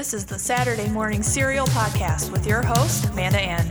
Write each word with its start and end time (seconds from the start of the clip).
This 0.00 0.14
is 0.14 0.24
the 0.24 0.38
Saturday 0.38 0.88
Morning 0.88 1.22
Serial 1.22 1.66
Podcast 1.66 2.32
with 2.32 2.46
your 2.46 2.62
host, 2.62 3.04
Amanda 3.10 3.38
Ann. 3.38 3.66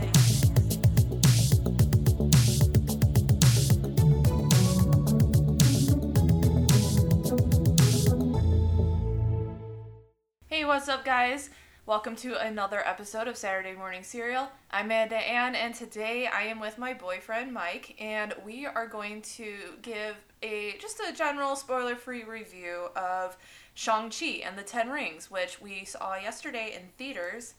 Hey, 10.46 10.64
what's 10.64 10.88
up, 10.88 11.04
guys? 11.04 11.50
Welcome 11.84 12.14
to 12.14 12.36
another 12.40 12.86
episode 12.86 13.26
of 13.26 13.36
Saturday 13.36 13.72
Morning 13.72 14.04
Serial. 14.04 14.50
I'm 14.70 14.84
Amanda 14.84 15.16
Ann, 15.16 15.56
and 15.56 15.74
today 15.74 16.28
I 16.28 16.42
am 16.42 16.60
with 16.60 16.78
my 16.78 16.94
boyfriend 16.94 17.52
Mike, 17.52 17.96
and 18.00 18.34
we 18.46 18.66
are 18.66 18.86
going 18.86 19.22
to 19.22 19.56
give 19.82 20.14
a 20.44 20.76
just 20.80 21.00
a 21.00 21.12
general 21.12 21.56
spoiler-free 21.56 22.22
review 22.22 22.86
of 22.94 23.36
Shang-Chi 23.80 24.42
and 24.44 24.58
the 24.58 24.62
Ten 24.62 24.90
Rings, 24.90 25.30
which 25.30 25.58
we 25.58 25.86
saw 25.86 26.14
yesterday 26.14 26.76
in 26.76 26.88
theaters. 26.98 27.54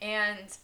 And 0.00 0.56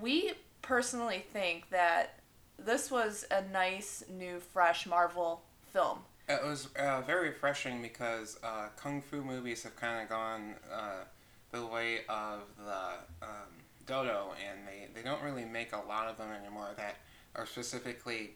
we 0.00 0.32
personally 0.60 1.24
think 1.32 1.70
that 1.70 2.18
this 2.58 2.90
was 2.90 3.24
a 3.30 3.42
nice, 3.52 4.02
new, 4.10 4.40
fresh 4.40 4.84
Marvel 4.84 5.42
film. 5.72 6.00
It 6.28 6.44
was 6.44 6.68
uh, 6.76 7.02
very 7.02 7.28
refreshing 7.28 7.80
because 7.80 8.40
uh, 8.42 8.66
kung 8.76 9.02
fu 9.02 9.22
movies 9.22 9.62
have 9.62 9.76
kind 9.76 10.02
of 10.02 10.08
gone 10.08 10.56
uh, 10.74 11.04
the 11.52 11.64
way 11.64 11.98
of 12.08 12.40
the 12.58 13.24
um, 13.24 13.52
dodo, 13.86 14.32
and 14.50 14.66
they, 14.66 14.88
they 14.92 15.08
don't 15.08 15.22
really 15.22 15.44
make 15.44 15.74
a 15.74 15.88
lot 15.88 16.08
of 16.08 16.18
them 16.18 16.32
anymore 16.32 16.70
that 16.76 16.96
are 17.36 17.46
specifically 17.46 18.32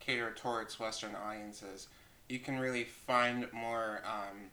catered 0.00 0.38
towards 0.38 0.80
Western 0.80 1.14
audiences. 1.14 1.88
You 2.30 2.38
can 2.38 2.58
really 2.58 2.84
find 2.84 3.46
more 3.52 4.00
um, 4.06 4.46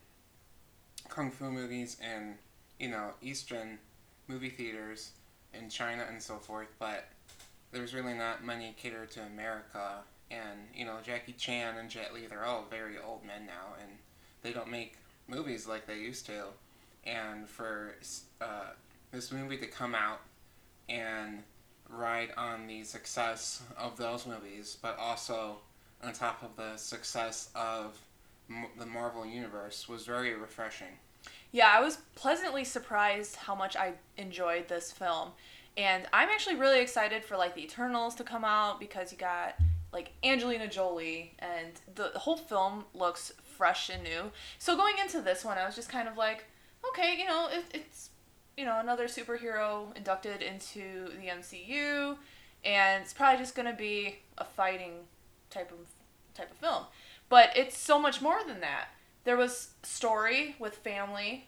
kung 1.13 1.29
fu 1.29 1.51
movies 1.51 1.97
in 2.01 2.35
you 2.79 2.89
know 2.89 3.11
Eastern 3.21 3.77
movie 4.27 4.49
theaters 4.49 5.11
in 5.53 5.69
China 5.69 6.05
and 6.09 6.21
so 6.21 6.37
forth, 6.37 6.69
but 6.79 7.07
there's 7.71 7.93
really 7.93 8.15
not 8.15 8.43
many 8.43 8.73
catered 8.77 9.11
to 9.11 9.21
America. 9.21 10.01
And 10.31 10.67
you 10.75 10.85
know 10.85 10.97
Jackie 11.03 11.33
Chan 11.33 11.77
and 11.77 11.89
Jet 11.89 12.13
Li, 12.13 12.25
they're 12.27 12.45
all 12.45 12.65
very 12.69 12.95
old 12.97 13.23
men 13.25 13.45
now, 13.45 13.75
and 13.79 13.91
they 14.41 14.51
don't 14.51 14.71
make 14.71 14.97
movies 15.27 15.67
like 15.67 15.85
they 15.85 15.99
used 15.99 16.25
to. 16.25 16.45
And 17.05 17.47
for 17.47 17.95
uh, 18.41 18.71
this 19.11 19.31
movie 19.31 19.57
to 19.57 19.67
come 19.67 19.93
out 19.93 20.21
and 20.89 21.43
ride 21.89 22.29
on 22.37 22.65
the 22.65 22.83
success 22.83 23.61
of 23.77 23.97
those 23.97 24.25
movies, 24.25 24.77
but 24.81 24.97
also 24.97 25.57
on 26.01 26.13
top 26.13 26.41
of 26.41 26.55
the 26.55 26.75
success 26.77 27.49
of 27.53 27.99
the 28.77 28.85
Marvel 28.85 29.25
Universe 29.25 29.87
was 29.87 30.05
very 30.05 30.33
refreshing. 30.33 30.99
Yeah, 31.51 31.71
I 31.73 31.81
was 31.81 31.99
pleasantly 32.15 32.63
surprised 32.63 33.35
how 33.35 33.55
much 33.55 33.75
I 33.75 33.93
enjoyed 34.17 34.67
this 34.67 34.91
film. 34.91 35.29
And 35.77 36.05
I'm 36.13 36.29
actually 36.29 36.55
really 36.55 36.81
excited 36.81 37.23
for 37.23 37.37
like 37.37 37.55
the 37.55 37.63
Eternals 37.63 38.15
to 38.15 38.23
come 38.23 38.43
out 38.43 38.79
because 38.79 39.11
you 39.11 39.17
got 39.17 39.55
like 39.91 40.11
Angelina 40.23 40.67
Jolie 40.67 41.33
and 41.39 41.71
the 41.95 42.19
whole 42.19 42.37
film 42.37 42.85
looks 42.93 43.31
fresh 43.43 43.89
and 43.89 44.03
new. 44.03 44.31
So 44.59 44.75
going 44.75 44.95
into 45.01 45.21
this 45.21 45.45
one, 45.45 45.57
I 45.57 45.65
was 45.65 45.75
just 45.75 45.89
kind 45.89 46.07
of 46.07 46.17
like, 46.17 46.45
okay, 46.89 47.15
you 47.17 47.25
know, 47.25 47.47
it, 47.51 47.63
it's 47.73 48.09
you 48.57 48.65
know 48.65 48.79
another 48.79 49.07
superhero 49.07 49.95
inducted 49.95 50.41
into 50.41 51.09
the 51.19 51.27
MCU, 51.27 52.17
and 52.65 53.03
it's 53.03 53.13
probably 53.13 53.39
just 53.39 53.55
gonna 53.55 53.75
be 53.75 54.17
a 54.37 54.43
fighting 54.43 54.93
type 55.49 55.71
of 55.71 55.87
type 56.35 56.51
of 56.51 56.57
film. 56.57 56.83
But 57.33 57.57
it's 57.57 57.75
so 57.75 57.97
much 57.97 58.21
more 58.21 58.43
than 58.45 58.59
that. 58.59 58.89
There 59.23 59.37
was 59.37 59.69
story 59.81 60.55
with 60.59 60.75
family. 60.75 61.47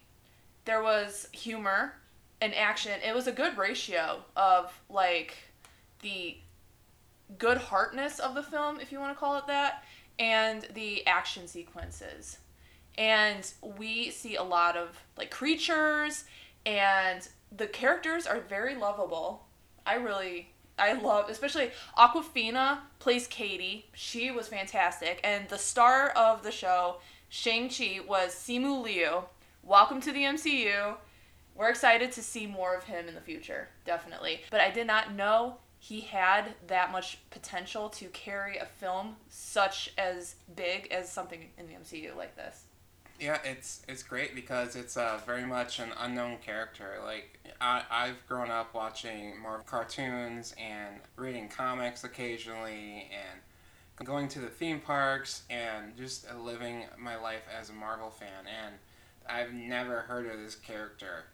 There 0.64 0.82
was 0.82 1.28
humor 1.30 1.94
and 2.40 2.52
action. 2.56 2.90
It 3.06 3.14
was 3.14 3.28
a 3.28 3.32
good 3.32 3.56
ratio 3.56 4.24
of 4.34 4.80
like 4.90 5.36
the 6.02 6.38
good 7.38 7.58
heartness 7.58 8.18
of 8.18 8.34
the 8.34 8.42
film, 8.42 8.80
if 8.80 8.90
you 8.90 8.98
want 8.98 9.14
to 9.14 9.20
call 9.20 9.38
it 9.38 9.46
that, 9.46 9.84
and 10.18 10.66
the 10.74 11.06
action 11.06 11.46
sequences. 11.46 12.38
And 12.98 13.48
we 13.78 14.10
see 14.10 14.34
a 14.34 14.42
lot 14.42 14.76
of 14.76 14.88
like 15.16 15.30
creatures 15.30 16.24
and 16.66 17.28
the 17.56 17.68
characters 17.68 18.26
are 18.26 18.40
very 18.40 18.74
lovable. 18.74 19.46
I 19.86 19.94
really 19.94 20.50
I 20.78 20.92
love, 20.92 21.30
especially 21.30 21.70
Awkwafina 21.96 22.80
plays 22.98 23.26
Katie. 23.26 23.86
She 23.94 24.30
was 24.30 24.48
fantastic, 24.48 25.20
and 25.24 25.48
the 25.48 25.56
star 25.56 26.10
of 26.10 26.42
the 26.42 26.52
show, 26.52 26.96
Shang 27.30 27.70
Chi, 27.70 28.00
was 28.06 28.34
Simu 28.34 28.84
Liu. 28.84 29.22
Welcome 29.62 30.02
to 30.02 30.12
the 30.12 30.24
MCU. 30.24 30.96
We're 31.54 31.70
excited 31.70 32.12
to 32.12 32.22
see 32.22 32.46
more 32.46 32.74
of 32.74 32.84
him 32.84 33.08
in 33.08 33.14
the 33.14 33.22
future, 33.22 33.70
definitely. 33.86 34.42
But 34.50 34.60
I 34.60 34.70
did 34.70 34.86
not 34.86 35.14
know 35.14 35.56
he 35.78 36.00
had 36.00 36.52
that 36.66 36.92
much 36.92 37.20
potential 37.30 37.88
to 37.90 38.08
carry 38.08 38.58
a 38.58 38.66
film 38.66 39.16
such 39.30 39.94
as 39.96 40.34
big 40.56 40.88
as 40.90 41.10
something 41.10 41.48
in 41.56 41.68
the 41.68 41.72
MCU 41.72 42.14
like 42.14 42.36
this. 42.36 42.65
Yeah, 43.18 43.38
it's 43.44 43.82
it's 43.88 44.02
great 44.02 44.34
because 44.34 44.76
it's 44.76 44.96
uh, 44.96 45.18
very 45.24 45.46
much 45.46 45.78
an 45.78 45.90
unknown 45.98 46.36
character. 46.44 46.98
Like 47.02 47.38
I 47.60 47.82
I've 47.90 48.26
grown 48.28 48.50
up 48.50 48.74
watching 48.74 49.40
more 49.40 49.62
cartoons 49.66 50.54
and 50.58 50.96
reading 51.16 51.48
comics 51.48 52.04
occasionally 52.04 53.10
and 53.10 54.06
going 54.06 54.28
to 54.28 54.40
the 54.40 54.48
theme 54.48 54.80
parks 54.80 55.44
and 55.48 55.96
just 55.96 56.26
living 56.34 56.84
my 56.98 57.16
life 57.16 57.46
as 57.58 57.70
a 57.70 57.72
Marvel 57.72 58.10
fan 58.10 58.46
and 58.46 58.74
I've 59.26 59.54
never 59.54 60.00
heard 60.00 60.26
of 60.26 60.38
this 60.38 60.54
character 60.54 61.24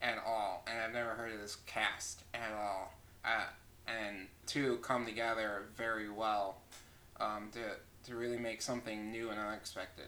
at 0.00 0.18
all 0.24 0.64
and 0.68 0.78
I've 0.80 0.92
never 0.92 1.10
heard 1.10 1.32
of 1.34 1.40
this 1.40 1.56
cast 1.66 2.22
at 2.32 2.52
all. 2.52 2.94
Uh, 3.24 3.46
and 3.88 4.28
two 4.46 4.76
come 4.82 5.04
together 5.04 5.64
very 5.76 6.08
well 6.08 6.58
um, 7.18 7.50
to 7.52 7.60
to 8.08 8.16
really 8.16 8.38
make 8.38 8.62
something 8.62 9.10
new 9.10 9.30
and 9.30 9.40
unexpected. 9.40 10.06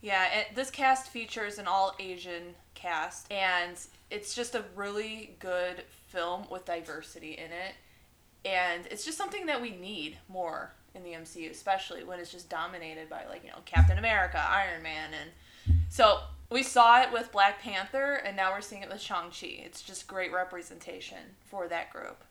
Yeah, 0.00 0.26
it, 0.32 0.54
this 0.54 0.70
cast 0.70 1.08
features 1.08 1.58
an 1.58 1.66
all 1.66 1.94
Asian 1.98 2.54
cast, 2.74 3.30
and 3.32 3.76
it's 4.10 4.34
just 4.34 4.54
a 4.54 4.64
really 4.76 5.36
good 5.40 5.82
film 6.06 6.44
with 6.50 6.64
diversity 6.64 7.32
in 7.32 7.52
it. 7.52 7.74
And 8.44 8.86
it's 8.90 9.04
just 9.04 9.18
something 9.18 9.46
that 9.46 9.60
we 9.60 9.72
need 9.72 10.16
more 10.28 10.72
in 10.94 11.02
the 11.02 11.10
MCU, 11.10 11.50
especially 11.50 12.04
when 12.04 12.20
it's 12.20 12.30
just 12.30 12.48
dominated 12.48 13.10
by, 13.10 13.24
like, 13.28 13.42
you 13.44 13.50
know, 13.50 13.58
Captain 13.64 13.98
America, 13.98 14.42
Iron 14.48 14.82
Man. 14.82 15.10
And 15.20 15.78
so 15.88 16.20
we 16.50 16.62
saw 16.62 17.02
it 17.02 17.12
with 17.12 17.32
Black 17.32 17.60
Panther, 17.60 18.14
and 18.24 18.36
now 18.36 18.52
we're 18.52 18.60
seeing 18.60 18.82
it 18.82 18.88
with 18.88 19.00
Shang-Chi. 19.00 19.62
It's 19.64 19.82
just 19.82 20.06
great 20.06 20.32
representation 20.32 21.18
for 21.50 21.68
that 21.68 21.92
group. 21.92 22.22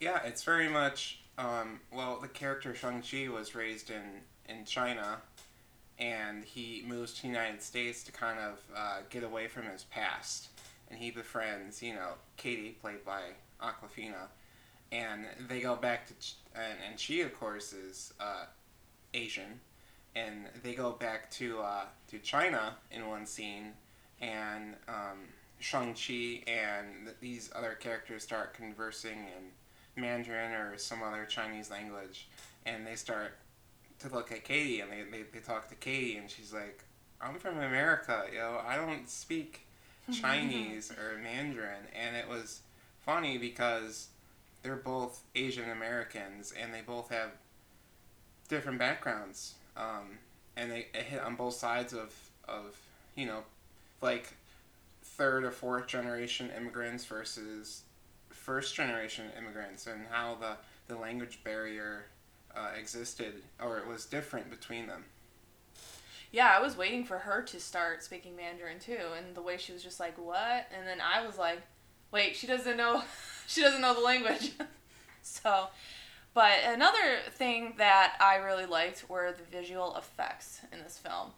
Yeah, 0.00 0.20
it's 0.24 0.44
very 0.44 0.68
much, 0.68 1.20
um, 1.36 1.80
well, 1.92 2.18
the 2.20 2.28
character 2.28 2.74
Shang-Chi 2.74 3.28
was 3.28 3.54
raised 3.54 3.90
in, 3.90 4.22
in 4.48 4.64
China 4.64 5.18
and 5.98 6.44
he 6.44 6.84
moves 6.86 7.14
to 7.14 7.22
the 7.22 7.28
United 7.28 7.62
States 7.62 8.02
to 8.04 8.12
kind 8.12 8.38
of 8.38 8.58
uh, 8.76 8.98
get 9.10 9.22
away 9.22 9.48
from 9.48 9.64
his 9.64 9.84
past. 9.84 10.48
And 10.90 10.98
he 10.98 11.10
befriends, 11.10 11.82
you 11.82 11.94
know, 11.94 12.12
Katie, 12.36 12.76
played 12.80 13.04
by 13.04 13.22
Awkwafina, 13.62 14.28
and 14.92 15.24
they 15.48 15.60
go 15.60 15.74
back 15.74 16.06
to, 16.06 16.14
Ch- 16.14 16.36
and, 16.54 16.78
and 16.88 17.00
she 17.00 17.22
of 17.22 17.34
course 17.38 17.72
is 17.72 18.12
uh, 18.20 18.44
Asian, 19.14 19.60
and 20.14 20.46
they 20.62 20.74
go 20.74 20.92
back 20.92 21.30
to 21.32 21.60
uh, 21.60 21.84
to 22.08 22.18
China 22.18 22.76
in 22.90 23.08
one 23.08 23.26
scene, 23.26 23.72
and 24.20 24.74
um, 24.88 25.18
Shang 25.58 25.94
Chi 25.94 26.42
and 26.46 27.10
these 27.20 27.50
other 27.54 27.72
characters 27.72 28.22
start 28.22 28.54
conversing 28.54 29.18
in 29.36 30.00
Mandarin 30.00 30.52
or 30.52 30.78
some 30.78 31.02
other 31.02 31.24
Chinese 31.24 31.70
language, 31.70 32.28
and 32.64 32.86
they 32.86 32.94
start 32.94 33.38
to 34.00 34.08
look 34.08 34.32
at 34.32 34.44
Katie 34.44 34.80
and 34.80 34.90
they, 34.90 35.02
they, 35.10 35.24
they 35.32 35.38
talk 35.40 35.68
to 35.68 35.74
Katie 35.74 36.16
and 36.16 36.30
she's 36.30 36.52
like, 36.52 36.84
I'm 37.20 37.38
from 37.38 37.58
America, 37.58 38.24
yo. 38.34 38.60
I 38.66 38.76
don't 38.76 39.08
speak 39.08 39.66
Chinese 40.12 40.92
or 40.92 41.18
Mandarin. 41.22 41.84
And 41.94 42.16
it 42.16 42.28
was 42.28 42.60
funny 43.04 43.38
because 43.38 44.08
they're 44.62 44.76
both 44.76 45.22
Asian 45.34 45.70
Americans 45.70 46.52
and 46.60 46.72
they 46.74 46.82
both 46.86 47.10
have 47.10 47.30
different 48.48 48.78
backgrounds. 48.78 49.54
Um, 49.76 50.18
and 50.56 50.70
they 50.70 50.86
hit 50.92 51.20
on 51.20 51.36
both 51.36 51.54
sides 51.54 51.92
of, 51.92 52.14
of, 52.48 52.76
you 53.14 53.26
know, 53.26 53.42
like 54.02 54.34
third 55.02 55.44
or 55.44 55.50
fourth 55.50 55.86
generation 55.86 56.50
immigrants 56.56 57.04
versus 57.04 57.82
first 58.30 58.74
generation 58.74 59.26
immigrants 59.36 59.86
and 59.86 60.06
how 60.10 60.36
the, 60.38 60.56
the 60.92 60.98
language 60.98 61.40
barrier 61.42 62.06
uh, 62.56 62.70
existed 62.78 63.42
or 63.62 63.78
it 63.78 63.86
was 63.86 64.06
different 64.06 64.50
between 64.50 64.86
them. 64.86 65.04
Yeah, 66.32 66.52
I 66.56 66.60
was 66.60 66.76
waiting 66.76 67.04
for 67.04 67.18
her 67.18 67.42
to 67.42 67.60
start 67.60 68.02
speaking 68.02 68.36
Mandarin 68.36 68.78
too, 68.78 68.98
and 69.16 69.34
the 69.34 69.42
way 69.42 69.56
she 69.56 69.72
was 69.72 69.82
just 69.82 70.00
like, 70.00 70.18
"What?" 70.18 70.68
and 70.76 70.86
then 70.86 71.00
I 71.00 71.24
was 71.24 71.38
like, 71.38 71.62
"Wait, 72.10 72.36
she 72.36 72.46
doesn't 72.46 72.76
know, 72.76 73.02
she 73.46 73.60
doesn't 73.62 73.80
know 73.80 73.94
the 73.94 74.00
language." 74.00 74.52
so, 75.22 75.68
but 76.34 76.52
another 76.64 77.20
thing 77.30 77.74
that 77.78 78.16
I 78.20 78.36
really 78.36 78.66
liked 78.66 79.08
were 79.08 79.32
the 79.32 79.44
visual 79.44 79.96
effects 79.96 80.60
in 80.72 80.80
this 80.82 80.98
film, 80.98 81.30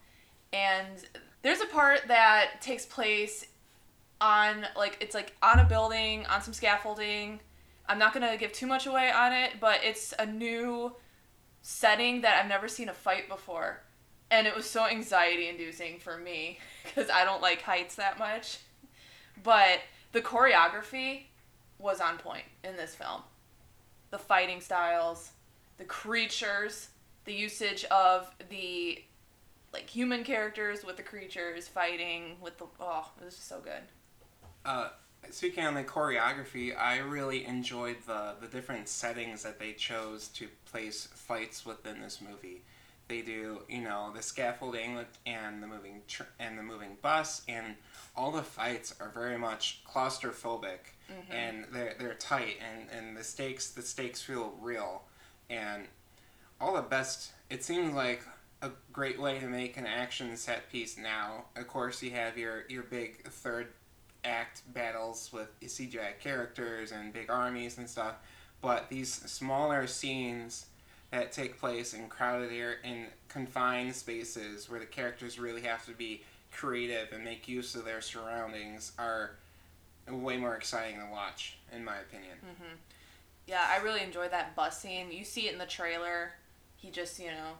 and 0.52 1.06
there's 1.42 1.60
a 1.60 1.66
part 1.66 2.08
that 2.08 2.60
takes 2.60 2.86
place 2.86 3.46
on 4.20 4.66
like 4.76 4.96
it's 5.00 5.14
like 5.14 5.36
on 5.42 5.60
a 5.60 5.64
building 5.64 6.26
on 6.26 6.42
some 6.42 6.54
scaffolding. 6.54 7.40
I'm 7.86 7.98
not 7.98 8.12
gonna 8.12 8.36
give 8.36 8.52
too 8.52 8.66
much 8.66 8.86
away 8.86 9.10
on 9.10 9.32
it, 9.32 9.60
but 9.60 9.80
it's 9.82 10.12
a 10.18 10.26
new 10.26 10.92
setting 11.62 12.22
that 12.22 12.40
I've 12.40 12.48
never 12.48 12.68
seen 12.68 12.88
a 12.88 12.94
fight 12.94 13.28
before, 13.28 13.80
and 14.30 14.46
it 14.46 14.54
was 14.54 14.68
so 14.68 14.86
anxiety 14.86 15.48
inducing 15.48 15.98
for 15.98 16.16
me 16.16 16.58
because 16.84 17.10
I 17.10 17.24
don't 17.24 17.42
like 17.42 17.62
heights 17.62 17.94
that 17.96 18.18
much. 18.18 18.58
But 19.42 19.80
the 20.12 20.20
choreography 20.20 21.24
was 21.78 22.00
on 22.00 22.18
point 22.18 22.44
in 22.64 22.76
this 22.76 22.94
film. 22.94 23.22
The 24.10 24.18
fighting 24.18 24.60
styles, 24.60 25.30
the 25.76 25.84
creatures, 25.84 26.88
the 27.24 27.32
usage 27.32 27.84
of 27.84 28.34
the 28.48 29.02
like 29.72 29.88
human 29.88 30.24
characters 30.24 30.82
with 30.84 30.96
the 30.96 31.02
creatures 31.02 31.68
fighting 31.68 32.36
with 32.40 32.56
the 32.58 32.64
oh, 32.80 33.10
it 33.20 33.24
was 33.24 33.36
just 33.36 33.48
so 33.48 33.60
good. 33.60 33.82
Uh, 34.64 34.88
speaking 35.30 35.64
on 35.64 35.74
the 35.74 35.84
choreography, 35.84 36.76
I 36.78 36.98
really 36.98 37.44
enjoyed 37.44 37.96
the 38.06 38.34
the 38.40 38.46
different 38.46 38.88
settings 38.88 39.42
that 39.42 39.58
they 39.58 39.72
chose 39.72 40.28
to 40.28 40.48
place 40.70 41.08
fights 41.12 41.64
within 41.64 42.00
this 42.00 42.20
movie. 42.20 42.62
They 43.08 43.22
do, 43.22 43.62
you 43.68 43.80
know, 43.80 44.12
the 44.14 44.22
scaffolding 44.22 44.98
and 45.24 45.62
the 45.62 45.66
moving 45.66 46.02
tr- 46.06 46.24
and 46.38 46.58
the 46.58 46.62
moving 46.62 46.98
bus, 47.00 47.42
and 47.48 47.74
all 48.14 48.30
the 48.30 48.42
fights 48.42 48.94
are 49.00 49.10
very 49.14 49.38
much 49.38 49.82
claustrophobic, 49.86 50.92
mm-hmm. 51.10 51.32
and 51.32 51.64
they're 51.72 51.94
they're 51.98 52.14
tight, 52.14 52.56
and 52.60 52.88
and 52.90 53.16
the 53.16 53.24
stakes 53.24 53.70
the 53.70 53.82
stakes 53.82 54.20
feel 54.20 54.54
real, 54.60 55.02
and 55.48 55.84
all 56.60 56.74
the 56.74 56.82
best. 56.82 57.32
It 57.48 57.64
seems 57.64 57.94
like 57.94 58.22
a 58.60 58.70
great 58.92 59.20
way 59.20 59.38
to 59.38 59.46
make 59.46 59.76
an 59.76 59.86
action 59.86 60.36
set 60.36 60.70
piece 60.70 60.98
now. 60.98 61.46
Of 61.56 61.68
course, 61.68 62.02
you 62.02 62.10
have 62.10 62.36
your 62.36 62.64
your 62.68 62.82
big 62.82 63.24
third 63.28 63.68
act 64.28 64.62
battles 64.72 65.30
with 65.32 65.48
CGI 65.60 66.18
characters 66.20 66.92
and 66.92 67.12
big 67.12 67.30
armies 67.30 67.78
and 67.78 67.88
stuff, 67.88 68.14
but 68.60 68.88
these 68.88 69.12
smaller 69.12 69.86
scenes 69.86 70.66
that 71.10 71.32
take 71.32 71.58
place 71.58 71.94
in 71.94 72.08
crowded 72.08 72.52
air 72.52 72.76
in 72.84 73.06
confined 73.28 73.94
spaces 73.94 74.68
where 74.68 74.78
the 74.78 74.86
characters 74.86 75.38
really 75.38 75.62
have 75.62 75.84
to 75.86 75.92
be 75.92 76.22
creative 76.52 77.12
and 77.12 77.24
make 77.24 77.48
use 77.48 77.74
of 77.74 77.84
their 77.84 78.00
surroundings 78.00 78.92
are 78.98 79.32
way 80.08 80.36
more 80.36 80.54
exciting 80.54 80.98
to 80.98 81.06
watch, 81.10 81.58
in 81.72 81.84
my 81.84 81.96
opinion. 81.96 82.36
Mm-hmm. 82.44 82.74
Yeah, 83.46 83.66
I 83.66 83.82
really 83.82 84.02
enjoy 84.02 84.28
that 84.28 84.54
bus 84.54 84.80
scene. 84.80 85.10
You 85.10 85.24
see 85.24 85.48
it 85.48 85.52
in 85.52 85.58
the 85.58 85.66
trailer. 85.66 86.32
He 86.76 86.90
just, 86.90 87.18
you 87.18 87.28
know, 87.28 87.54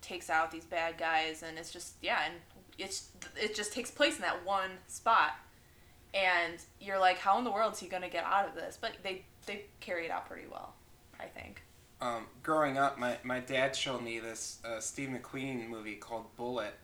takes 0.00 0.30
out 0.30 0.50
these 0.50 0.64
bad 0.64 0.98
guys, 0.98 1.42
and 1.42 1.58
it's 1.58 1.72
just 1.72 1.94
yeah, 2.02 2.20
and 2.26 2.34
it's 2.78 3.08
it 3.36 3.54
just 3.54 3.72
takes 3.72 3.90
place 3.90 4.16
in 4.16 4.22
that 4.22 4.44
one 4.44 4.70
spot, 4.86 5.32
and 6.14 6.54
you're 6.80 6.98
like, 6.98 7.18
how 7.18 7.38
in 7.38 7.44
the 7.44 7.50
world 7.50 7.72
is 7.74 7.80
he 7.80 7.88
gonna 7.88 8.08
get 8.08 8.24
out 8.24 8.48
of 8.48 8.54
this? 8.54 8.78
But 8.80 8.92
they 9.02 9.24
they 9.46 9.64
carry 9.80 10.06
it 10.06 10.10
out 10.10 10.26
pretty 10.26 10.46
well, 10.50 10.74
I 11.20 11.24
think. 11.24 11.62
Um, 12.00 12.26
growing 12.42 12.76
up, 12.76 12.98
my, 12.98 13.16
my 13.22 13.40
dad 13.40 13.74
showed 13.74 14.02
me 14.02 14.18
this 14.18 14.58
uh, 14.64 14.80
Steve 14.80 15.08
McQueen 15.08 15.68
movie 15.68 15.94
called 15.94 16.26
Bullitt, 16.36 16.74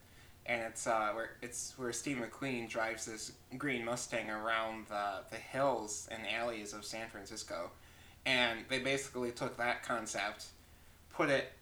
and 0.47 0.62
it's 0.62 0.87
uh, 0.87 1.11
where 1.12 1.31
it's 1.43 1.75
where 1.77 1.93
Steve 1.93 2.19
McQueen 2.19 2.69
drives 2.69 3.06
this 3.06 3.32
green 3.56 3.85
Mustang 3.85 4.31
around 4.31 4.87
the 4.88 5.23
the 5.31 5.37
hills 5.37 6.09
and 6.11 6.23
alleys 6.27 6.73
of 6.73 6.85
San 6.85 7.09
Francisco, 7.09 7.71
and 8.27 8.61
they 8.69 8.79
basically 8.79 9.31
took 9.31 9.56
that 9.59 9.82
concept, 9.82 10.47
put 11.12 11.29
it 11.29 11.53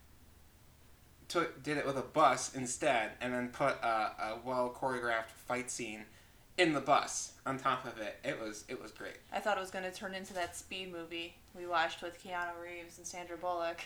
took 1.28 1.62
did 1.62 1.76
it 1.76 1.86
with 1.86 1.98
a 1.98 2.02
bus 2.02 2.54
instead, 2.54 3.12
and 3.20 3.34
then 3.34 3.48
put 3.48 3.74
a, 3.82 4.12
a 4.20 4.38
well 4.44 4.74
choreographed 4.74 5.30
fight 5.46 5.70
scene 5.70 6.04
in 6.58 6.74
the 6.74 6.80
bus 6.80 7.32
on 7.46 7.58
top 7.58 7.86
of 7.86 7.98
it. 7.98 8.18
It 8.24 8.38
was 8.38 8.64
it 8.68 8.80
was 8.82 8.90
great. 8.90 9.16
I 9.32 9.38
thought 9.38 9.56
it 9.56 9.60
was 9.60 9.70
going 9.70 9.84
to 9.84 9.92
turn 9.92 10.14
into 10.14 10.34
that 10.34 10.56
speed 10.56 10.92
movie 10.92 11.34
we 11.56 11.66
watched 11.66 12.02
with 12.02 12.22
Keanu 12.22 12.60
Reeves 12.62 12.98
and 12.98 13.06
Sandra 13.06 13.36
Bullock. 13.36 13.80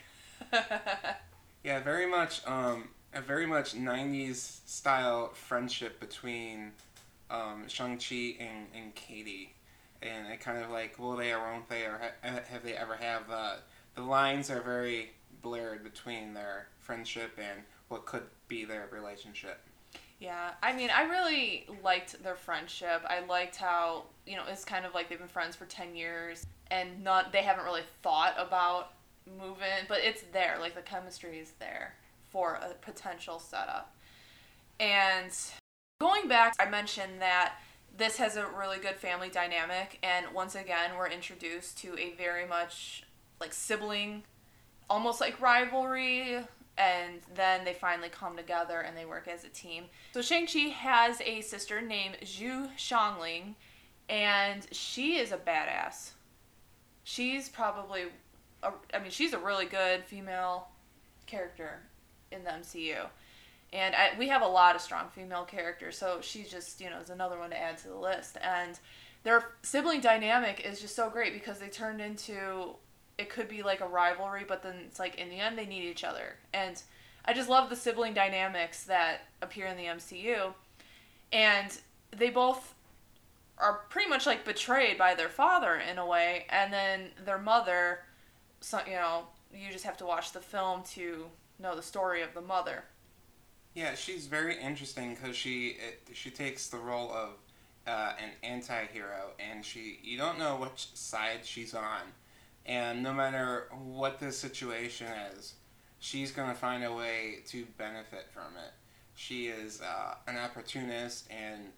yeah, 1.65 1.81
very 1.81 2.07
much 2.07 2.45
um, 2.47 2.89
a 3.15 3.21
very 3.21 3.47
much 3.47 3.75
'90s 3.75 4.61
style 4.67 5.31
friendship 5.35 6.01
between 6.01 6.73
um, 7.31 7.65
Shang 7.69 7.99
Chi 7.99 8.37
and, 8.41 8.67
and 8.75 8.95
Katie, 8.95 9.55
and 10.01 10.27
it 10.33 10.41
kind 10.41 10.63
of 10.63 10.71
like 10.71 10.99
will 10.99 11.17
they 11.17 11.33
or 11.33 11.39
won't 11.39 11.69
they 11.69 11.83
or 11.83 12.01
ha- 12.01 12.41
have 12.51 12.65
they 12.65 12.75
ever 12.75 12.97
have 12.97 13.31
uh, 13.31 13.57
the 13.95 14.03
lines 14.03 14.51
are 14.51 14.63
very 14.63 15.13
blurred 15.43 15.85
between 15.85 16.35
their 16.35 16.69
friendship 16.81 17.39
and 17.39 17.63
what 17.89 18.07
could 18.07 18.25
be 18.49 18.65
their 18.65 18.89
relationship. 18.91 19.61
Yeah, 20.23 20.53
I 20.63 20.73
mean, 20.73 20.89
I 20.95 21.03
really 21.03 21.67
liked 21.83 22.23
their 22.23 22.37
friendship. 22.37 23.03
I 23.09 23.25
liked 23.27 23.57
how 23.57 24.05
you 24.25 24.37
know 24.37 24.45
it's 24.49 24.65
kind 24.65 24.87
of 24.87 24.95
like 24.95 25.09
they've 25.09 25.19
been 25.19 25.27
friends 25.27 25.57
for 25.57 25.65
ten 25.65 25.97
years, 25.97 26.47
and 26.71 27.03
not 27.03 27.33
they 27.33 27.43
haven't 27.43 27.65
really 27.65 27.83
thought 28.05 28.35
about 28.39 28.93
moving, 29.27 29.85
but 29.89 29.99
it's 29.99 30.23
there. 30.33 30.59
Like 30.61 30.77
the 30.77 30.83
chemistry 30.83 31.41
is 31.41 31.51
there 31.59 31.97
for 32.31 32.55
a 32.55 32.73
potential 32.75 33.41
setup. 33.41 33.97
And 34.79 35.33
going 36.01 36.29
back, 36.29 36.55
I 36.61 36.71
mentioned 36.71 37.21
that 37.21 37.55
this 37.99 38.17
has 38.19 38.37
a 38.37 38.47
really 38.47 38.79
good 38.79 38.99
family 38.99 39.29
dynamic, 39.29 39.99
and 40.05 40.27
once 40.33 40.55
again, 40.55 40.93
we're 40.97 41.09
introduced 41.09 41.79
to 41.79 41.99
a 41.99 42.13
very 42.13 42.47
much 42.47 43.03
like 43.41 43.53
sibling, 43.53 44.23
almost 44.89 45.21
like 45.21 45.41
rivalry 45.41 46.39
and 46.79 47.21
then 47.35 47.65
they 47.65 47.75
finally 47.75 48.09
come 48.09 48.37
together 48.37 48.81
and 48.81 48.97
they 48.97 49.05
work 49.05 49.29
as 49.29 49.45
a 49.45 49.49
team. 49.49 49.85
So 50.15 50.23
Shang-Chi 50.23 50.71
has 50.71 51.21
a 51.21 51.41
sister 51.43 51.81
named 51.81 52.17
Xu 52.23 52.75
Xialing, 52.77 53.55
and 54.09 54.67
she 54.73 55.17
is 55.19 55.33
a 55.33 55.37
badass. 55.37 56.13
She's 57.05 57.49
probably, 57.49 58.05
a, 58.63 58.73
I 58.95 58.99
mean, 59.01 59.11
she's 59.11 59.33
a 59.33 59.39
really 59.39 59.67
good 59.67 60.05
female 60.05 60.69
character 61.27 61.83
in 62.31 62.45
the 62.45 62.51
MCU. 62.51 63.07
And 63.73 63.95
I, 63.95 64.11
we 64.19 64.29
have 64.29 64.43
a 64.43 64.47
lot 64.47 64.75
of 64.75 64.83
strong 64.83 65.09
female 65.15 65.45
characters, 65.45 65.97
so 65.97 66.19
she's 66.21 66.51
just, 66.51 66.81
you 66.81 66.91
know, 66.91 66.99
is 67.01 67.11
another 67.11 67.39
one 67.39 67.51
to 67.51 67.61
add 67.61 67.79
to 67.79 67.89
the 67.89 67.97
list. 67.97 68.37
And 68.43 68.79
their 69.25 69.45
sibling 69.63 70.01
dynamic 70.01 70.61
is 70.65 70.81
just 70.81 70.95
so 70.97 71.09
great 71.09 71.33
because 71.33 71.59
they 71.59 71.69
turned 71.69 72.01
into 72.01 72.77
it 73.23 73.31
could 73.31 73.49
be 73.49 73.63
like 73.63 73.81
a 73.81 73.87
rivalry, 73.87 74.45
but 74.47 74.63
then 74.63 74.75
it's 74.87 74.99
like 74.99 75.15
in 75.15 75.31
the 75.31 75.39
end 75.39 75.57
they 75.57 75.65
need 75.65 75.85
each 75.85 76.05
other. 76.05 76.37
And 76.53 76.83
I 77.25 77.33
just 77.33 77.49
love 77.49 77.71
the 77.71 77.77
sibling 77.77 78.13
dynamics 78.13 78.85
that 78.85 79.23
appear 79.41 79.67
in 79.67 79.77
the 79.77 79.85
MCU. 79.85 80.53
And 81.33 81.79
they 82.11 82.31
both 82.31 82.75
are 83.59 83.81
pretty 83.89 84.11
much 84.11 84.27
like 84.27 84.45
betrayed 84.45 84.99
by 84.99 85.15
their 85.15 85.29
father 85.29 85.77
in 85.77 85.99
a 85.99 86.07
way, 86.07 86.47
and 86.51 86.73
then 86.73 87.11
their 87.25 87.39
mother, 87.39 88.01
so, 88.61 88.81
you 88.87 88.95
know, 88.95 89.23
you 89.55 89.71
just 89.71 89.85
have 89.85 89.97
to 89.99 90.05
watch 90.05 90.33
the 90.33 90.41
film 90.41 90.83
to 90.83 91.27
know 91.61 91.77
the 91.77 91.83
story 91.83 92.23
of 92.23 92.35
the 92.35 92.41
mother. 92.41 92.85
Yeah, 93.75 93.95
she's 93.95 94.27
very 94.27 94.61
interesting 94.61 95.15
because 95.15 95.37
she 95.37 95.77
it, 95.79 96.15
she 96.15 96.31
takes 96.31 96.69
the 96.69 96.77
role 96.77 97.11
of 97.13 97.31
uh, 97.87 98.13
an 98.23 98.31
anti-hero, 98.43 99.31
and 99.39 99.65
she 99.65 99.99
you 100.03 100.19
don't 100.19 100.39
know 100.39 100.57
which 100.57 100.89
side 100.95 101.41
she's 101.45 101.73
on 101.73 102.01
and 102.67 103.03
no 103.03 103.13
matter 103.13 103.69
what 103.73 104.21
the 104.21 104.33
situation 104.33 105.09
is, 105.37 105.55
she's 105.99 106.31
going 106.33 106.49
to 106.49 106.55
find 106.55 106.85
a 106.85 106.93
way 106.93 107.39
to 107.49 107.67
benefit 107.79 108.27
from 108.33 108.57
it. 108.57 108.73
She 109.15 109.47
is 109.47 109.81
uh, 109.81 110.15
an 110.27 110.37
opportunist, 110.37 111.29
and 111.31 111.73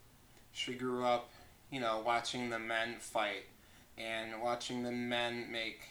she 0.52 0.74
grew 0.74 1.04
up, 1.04 1.30
you 1.70 1.80
know, 1.80 2.02
watching 2.04 2.50
the 2.50 2.58
men 2.58 2.96
fight 3.00 3.44
and 3.96 4.40
watching 4.42 4.82
the 4.82 4.92
men 4.92 5.50
make 5.50 5.88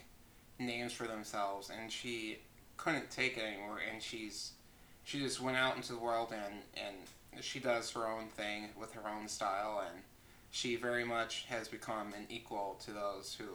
names 0.60 0.94
for 0.94 1.08
themselves, 1.08 1.70
and 1.70 1.92
she 1.92 2.40
couldn't 2.78 3.10
take 3.10 3.38
it 3.38 3.44
anymore, 3.44 3.80
and 3.92 4.02
she's 4.02 4.52
she 5.06 5.20
just 5.20 5.42
went 5.42 5.58
out 5.58 5.76
into 5.76 5.92
the 5.92 6.00
world 6.00 6.32
and 6.32 6.62
and 6.76 7.44
she 7.44 7.60
does 7.60 7.92
her 7.92 8.08
own 8.08 8.28
thing 8.30 8.70
with 8.80 8.94
her 8.94 9.08
own 9.08 9.28
style, 9.28 9.84
and 9.90 10.02
she 10.52 10.76
very 10.76 11.04
much 11.04 11.46
has 11.50 11.68
become 11.68 12.14
an 12.14 12.26
equal 12.30 12.80
to 12.86 12.92
those 12.92 13.36
who 13.40 13.46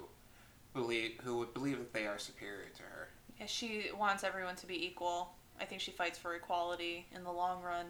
believe 0.78 1.18
who 1.24 1.38
would 1.38 1.52
believe 1.54 1.78
that 1.78 1.92
they 1.92 2.06
are 2.06 2.18
superior 2.18 2.68
to 2.76 2.82
her. 2.82 3.08
Yeah, 3.40 3.46
she 3.46 3.86
wants 3.98 4.22
everyone 4.22 4.56
to 4.56 4.66
be 4.66 4.86
equal. 4.86 5.34
I 5.60 5.64
think 5.64 5.80
she 5.80 5.90
fights 5.90 6.18
for 6.18 6.34
equality 6.34 7.06
in 7.14 7.24
the 7.24 7.32
long 7.32 7.62
run. 7.62 7.86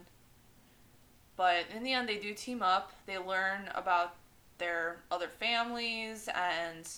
But 1.37 1.66
in 1.75 1.83
the 1.83 1.92
end, 1.92 2.09
they 2.09 2.18
do 2.18 2.33
team 2.33 2.62
up. 2.62 2.92
They 3.07 3.18
learn 3.18 3.71
about 3.75 4.16
their 4.57 4.97
other 5.11 5.28
families, 5.28 6.28
and 6.35 6.88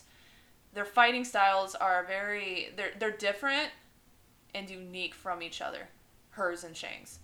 their 0.72 0.84
fighting 0.84 1.24
styles 1.24 1.74
are 1.74 2.04
very 2.04 2.68
they're 2.76 2.92
they're 2.98 3.10
different 3.10 3.70
and 4.54 4.70
unique 4.70 5.14
from 5.14 5.42
each 5.42 5.60
other, 5.60 5.88
hers 6.30 6.64
and 6.64 6.76
Shang's. 6.76 7.18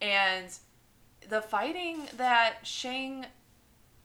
And 0.00 0.48
the 1.28 1.40
fighting 1.40 2.08
that 2.16 2.58
Shang 2.62 3.26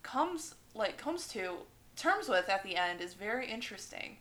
comes 0.02 0.56
like 0.74 0.98
comes 0.98 1.28
to 1.30 1.58
terms 1.98 2.30
with 2.30 2.50
at 2.50 2.64
the 2.64 2.76
end 2.76 3.02
is 3.02 3.14
very 3.14 3.50
interesting. 3.50 4.18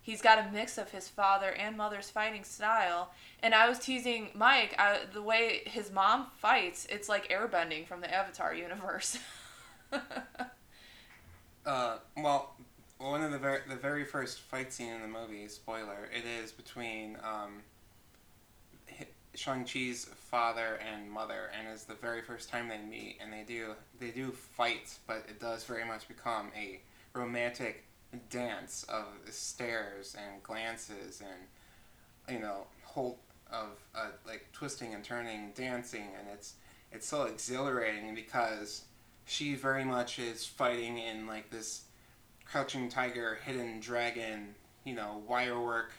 He's 0.00 0.22
got 0.22 0.38
a 0.38 0.50
mix 0.50 0.78
of 0.78 0.90
his 0.90 1.08
father 1.08 1.50
and 1.50 1.76
mother's 1.76 2.08
fighting 2.10 2.42
style. 2.42 3.12
And 3.42 3.54
I 3.54 3.68
was 3.68 3.78
teasing 3.78 4.30
Mike, 4.34 4.74
I, 4.78 5.00
the 5.12 5.22
way 5.22 5.62
his 5.66 5.92
mom 5.92 6.26
fights, 6.38 6.86
it's 6.90 7.08
like 7.08 7.28
airbending 7.28 7.86
from 7.86 8.00
the 8.00 8.12
Avatar 8.12 8.54
universe. 8.54 9.18
Uh, 11.66 11.98
well, 12.16 12.54
one 12.96 13.22
of 13.22 13.30
the 13.30 13.36
very 13.36 13.60
the 13.68 13.76
very 13.76 14.02
first 14.02 14.40
fight 14.40 14.72
scene 14.72 14.90
in 14.90 15.02
the 15.02 15.08
movie, 15.08 15.46
spoiler, 15.48 16.08
it 16.16 16.24
is 16.24 16.50
between 16.50 17.18
um, 17.22 17.62
Shang 19.34 19.66
Chi's 19.66 20.06
father 20.06 20.80
and 20.90 21.10
mother, 21.10 21.50
and 21.56 21.68
it's 21.68 21.84
the 21.84 21.94
very 21.94 22.22
first 22.22 22.48
time 22.48 22.68
they 22.68 22.78
meet, 22.78 23.18
and 23.20 23.30
they 23.30 23.44
do 23.46 23.74
they 24.00 24.10
do 24.10 24.30
fight, 24.30 24.98
but 25.06 25.26
it 25.28 25.38
does 25.38 25.64
very 25.64 25.84
much 25.84 26.08
become 26.08 26.50
a 26.56 26.80
romantic 27.18 27.84
dance 28.30 28.84
of 28.88 29.04
stares 29.30 30.16
and 30.18 30.42
glances 30.42 31.20
and 31.20 32.34
you 32.34 32.40
know 32.42 32.66
whole 32.84 33.18
of 33.52 33.82
uh, 33.94 34.08
like 34.26 34.48
twisting 34.52 34.94
and 34.94 35.04
turning, 35.04 35.52
dancing, 35.54 36.08
and 36.18 36.28
it's 36.32 36.54
it's 36.92 37.06
so 37.06 37.24
exhilarating 37.24 38.14
because 38.14 38.84
she 39.24 39.54
very 39.54 39.84
much 39.84 40.18
is 40.18 40.46
fighting 40.46 40.98
in 40.98 41.26
like 41.26 41.50
this 41.50 41.84
crouching 42.44 42.88
tiger, 42.88 43.38
hidden 43.44 43.80
dragon, 43.80 44.54
you 44.84 44.94
know, 44.94 45.22
wirework 45.28 45.92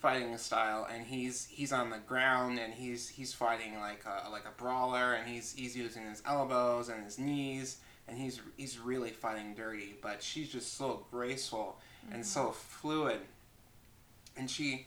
fighting 0.00 0.36
style 0.38 0.86
and 0.92 1.04
he's 1.04 1.46
he's 1.46 1.72
on 1.72 1.90
the 1.90 1.98
ground 1.98 2.60
and 2.60 2.72
he's 2.72 3.08
he's 3.08 3.32
fighting 3.32 3.80
like 3.80 4.04
a 4.04 4.30
like 4.30 4.44
a 4.44 4.62
brawler 4.62 5.14
and 5.14 5.28
he's 5.28 5.52
he's 5.54 5.76
using 5.76 6.04
his 6.04 6.22
elbows 6.24 6.88
and 6.88 7.02
his 7.02 7.18
knees 7.18 7.78
and 8.08 8.18
he's 8.18 8.40
he's 8.56 8.78
really 8.78 9.10
fighting 9.10 9.54
dirty 9.54 9.96
but 10.00 10.22
she's 10.22 10.48
just 10.48 10.76
so 10.76 11.04
graceful 11.10 11.78
mm-hmm. 12.04 12.14
and 12.14 12.26
so 12.26 12.50
fluid 12.50 13.20
and 14.36 14.50
she 14.50 14.86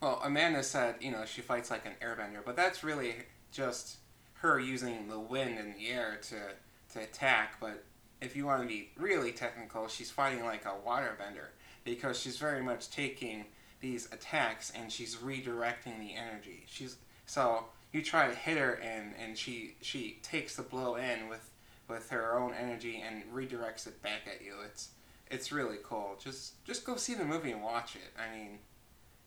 well 0.00 0.20
amanda 0.24 0.62
said 0.62 0.94
you 1.00 1.10
know 1.10 1.24
she 1.24 1.40
fights 1.40 1.70
like 1.70 1.84
an 1.86 1.92
airbender 2.02 2.44
but 2.44 2.56
that's 2.56 2.82
really 2.82 3.14
just 3.50 3.96
her 4.34 4.58
using 4.58 5.08
the 5.08 5.18
wind 5.18 5.58
and 5.58 5.74
the 5.76 5.88
air 5.88 6.18
to 6.22 6.36
to 6.92 7.02
attack 7.02 7.56
but 7.60 7.84
if 8.20 8.36
you 8.36 8.46
want 8.46 8.62
to 8.62 8.68
be 8.68 8.90
really 8.96 9.32
technical 9.32 9.88
she's 9.88 10.10
fighting 10.10 10.44
like 10.44 10.64
a 10.64 10.88
waterbender 10.88 11.48
because 11.84 12.18
she's 12.18 12.38
very 12.38 12.62
much 12.62 12.90
taking 12.90 13.44
these 13.80 14.06
attacks 14.12 14.70
and 14.74 14.90
she's 14.90 15.16
redirecting 15.16 15.98
the 15.98 16.14
energy. 16.14 16.64
She's 16.66 16.96
so 17.26 17.64
you 17.92 18.02
try 18.02 18.28
to 18.28 18.34
hit 18.34 18.56
her 18.56 18.74
and 18.74 19.14
and 19.20 19.36
she 19.36 19.74
she 19.82 20.18
takes 20.22 20.56
the 20.56 20.62
blow 20.62 20.94
in 20.94 21.28
with 21.28 21.50
with 21.88 22.10
her 22.10 22.38
own 22.38 22.54
energy 22.54 23.02
and 23.06 23.22
redirects 23.32 23.86
it 23.86 24.02
back 24.02 24.22
at 24.26 24.44
you. 24.44 24.54
It's 24.64 24.90
it's 25.30 25.50
really 25.50 25.78
cool. 25.82 26.16
Just 26.22 26.64
just 26.64 26.84
go 26.84 26.96
see 26.96 27.14
the 27.14 27.24
movie 27.24 27.52
and 27.52 27.62
watch 27.62 27.96
it. 27.96 28.12
I 28.18 28.34
mean, 28.36 28.58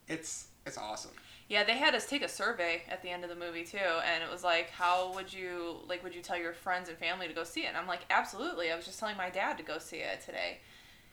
it's 0.08 0.48
it's 0.64 0.78
awesome. 0.78 1.12
Yeah, 1.48 1.62
they 1.62 1.76
had 1.76 1.94
us 1.94 2.06
take 2.06 2.22
a 2.22 2.28
survey 2.28 2.82
at 2.88 3.02
the 3.02 3.10
end 3.10 3.22
of 3.22 3.30
the 3.30 3.36
movie 3.36 3.62
too, 3.62 3.78
and 3.78 4.22
it 4.22 4.30
was 4.30 4.42
like, 4.42 4.70
how 4.70 5.12
would 5.14 5.32
you 5.32 5.76
like 5.88 6.02
would 6.02 6.14
you 6.14 6.22
tell 6.22 6.38
your 6.38 6.52
friends 6.52 6.88
and 6.88 6.98
family 6.98 7.28
to 7.28 7.34
go 7.34 7.44
see 7.44 7.62
it? 7.62 7.68
And 7.68 7.76
I'm 7.76 7.86
like, 7.86 8.00
absolutely. 8.10 8.72
I 8.72 8.76
was 8.76 8.84
just 8.84 8.98
telling 8.98 9.16
my 9.16 9.30
dad 9.30 9.56
to 9.58 9.64
go 9.64 9.78
see 9.78 9.98
it 9.98 10.20
today. 10.24 10.58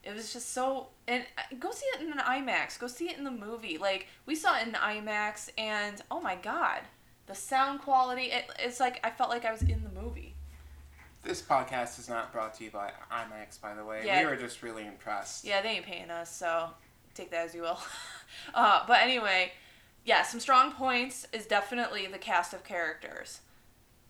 It 0.04 0.14
was 0.14 0.34
just 0.34 0.54
so 0.54 0.88
and 1.08 1.24
uh, 1.38 1.56
go 1.60 1.72
see 1.72 1.86
it 1.96 2.02
in 2.02 2.12
an 2.12 2.20
IMAX. 2.20 2.80
Go 2.80 2.88
see 2.88 3.10
it 3.10 3.18
in 3.18 3.24
the 3.24 3.32
movie. 3.32 3.78
Like 3.78 4.08
we 4.26 4.36
saw 4.36 4.58
it 4.60 4.68
in 4.68 4.74
IMAX, 4.74 5.50
and 5.58 6.02
oh 6.10 6.20
my 6.20 6.36
god, 6.36 6.82
the 7.28 7.36
sound 7.36 7.82
quality. 7.82 8.24
It, 8.24 8.46
it's 8.60 8.80
like 8.80 9.00
I 9.04 9.12
felt 9.12 9.30
like 9.30 9.46
I 9.46 9.52
was 9.52 9.62
in 9.62 9.84
the 9.84 10.02
movie. 10.02 10.33
This 11.24 11.42
podcast 11.42 12.00
is 12.00 12.10
not 12.10 12.34
brought 12.34 12.54
to 12.56 12.66
you 12.66 12.72
by 12.72 12.92
IMAX, 13.12 13.60
by 13.62 13.74
the 13.74 13.86
way. 13.86 14.04
Yeah. 14.06 14.22
We 14.22 14.28
were 14.28 14.36
just 14.36 14.62
really 14.62 14.86
impressed. 14.86 15.46
Yeah, 15.46 15.62
they 15.62 15.70
ain't 15.70 15.86
paying 15.86 16.12
us, 16.12 16.36
so 16.36 16.70
take 17.16 17.32
that 17.32 17.46
as 17.46 17.56
you 17.56 17.62
will. 17.62 17.80
uh, 18.54 18.84
but 18.88 19.02
anyway, 19.02 19.54
yeah, 20.04 20.24
some 20.24 20.40
strong 20.40 20.74
points 20.74 21.26
is 21.32 21.46
definitely 21.46 22.08
the 22.08 22.18
cast 22.18 22.54
of 22.54 22.64
characters 22.64 23.40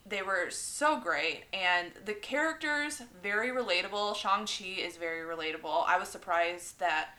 they 0.05 0.21
were 0.21 0.49
so 0.49 0.99
great 0.99 1.43
and 1.53 1.91
the 2.05 2.13
characters 2.13 3.01
very 3.21 3.49
relatable 3.49 4.15
shang-chi 4.15 4.81
is 4.81 4.97
very 4.97 5.21
relatable 5.21 5.83
i 5.87 5.97
was 5.97 6.09
surprised 6.09 6.79
that 6.79 7.09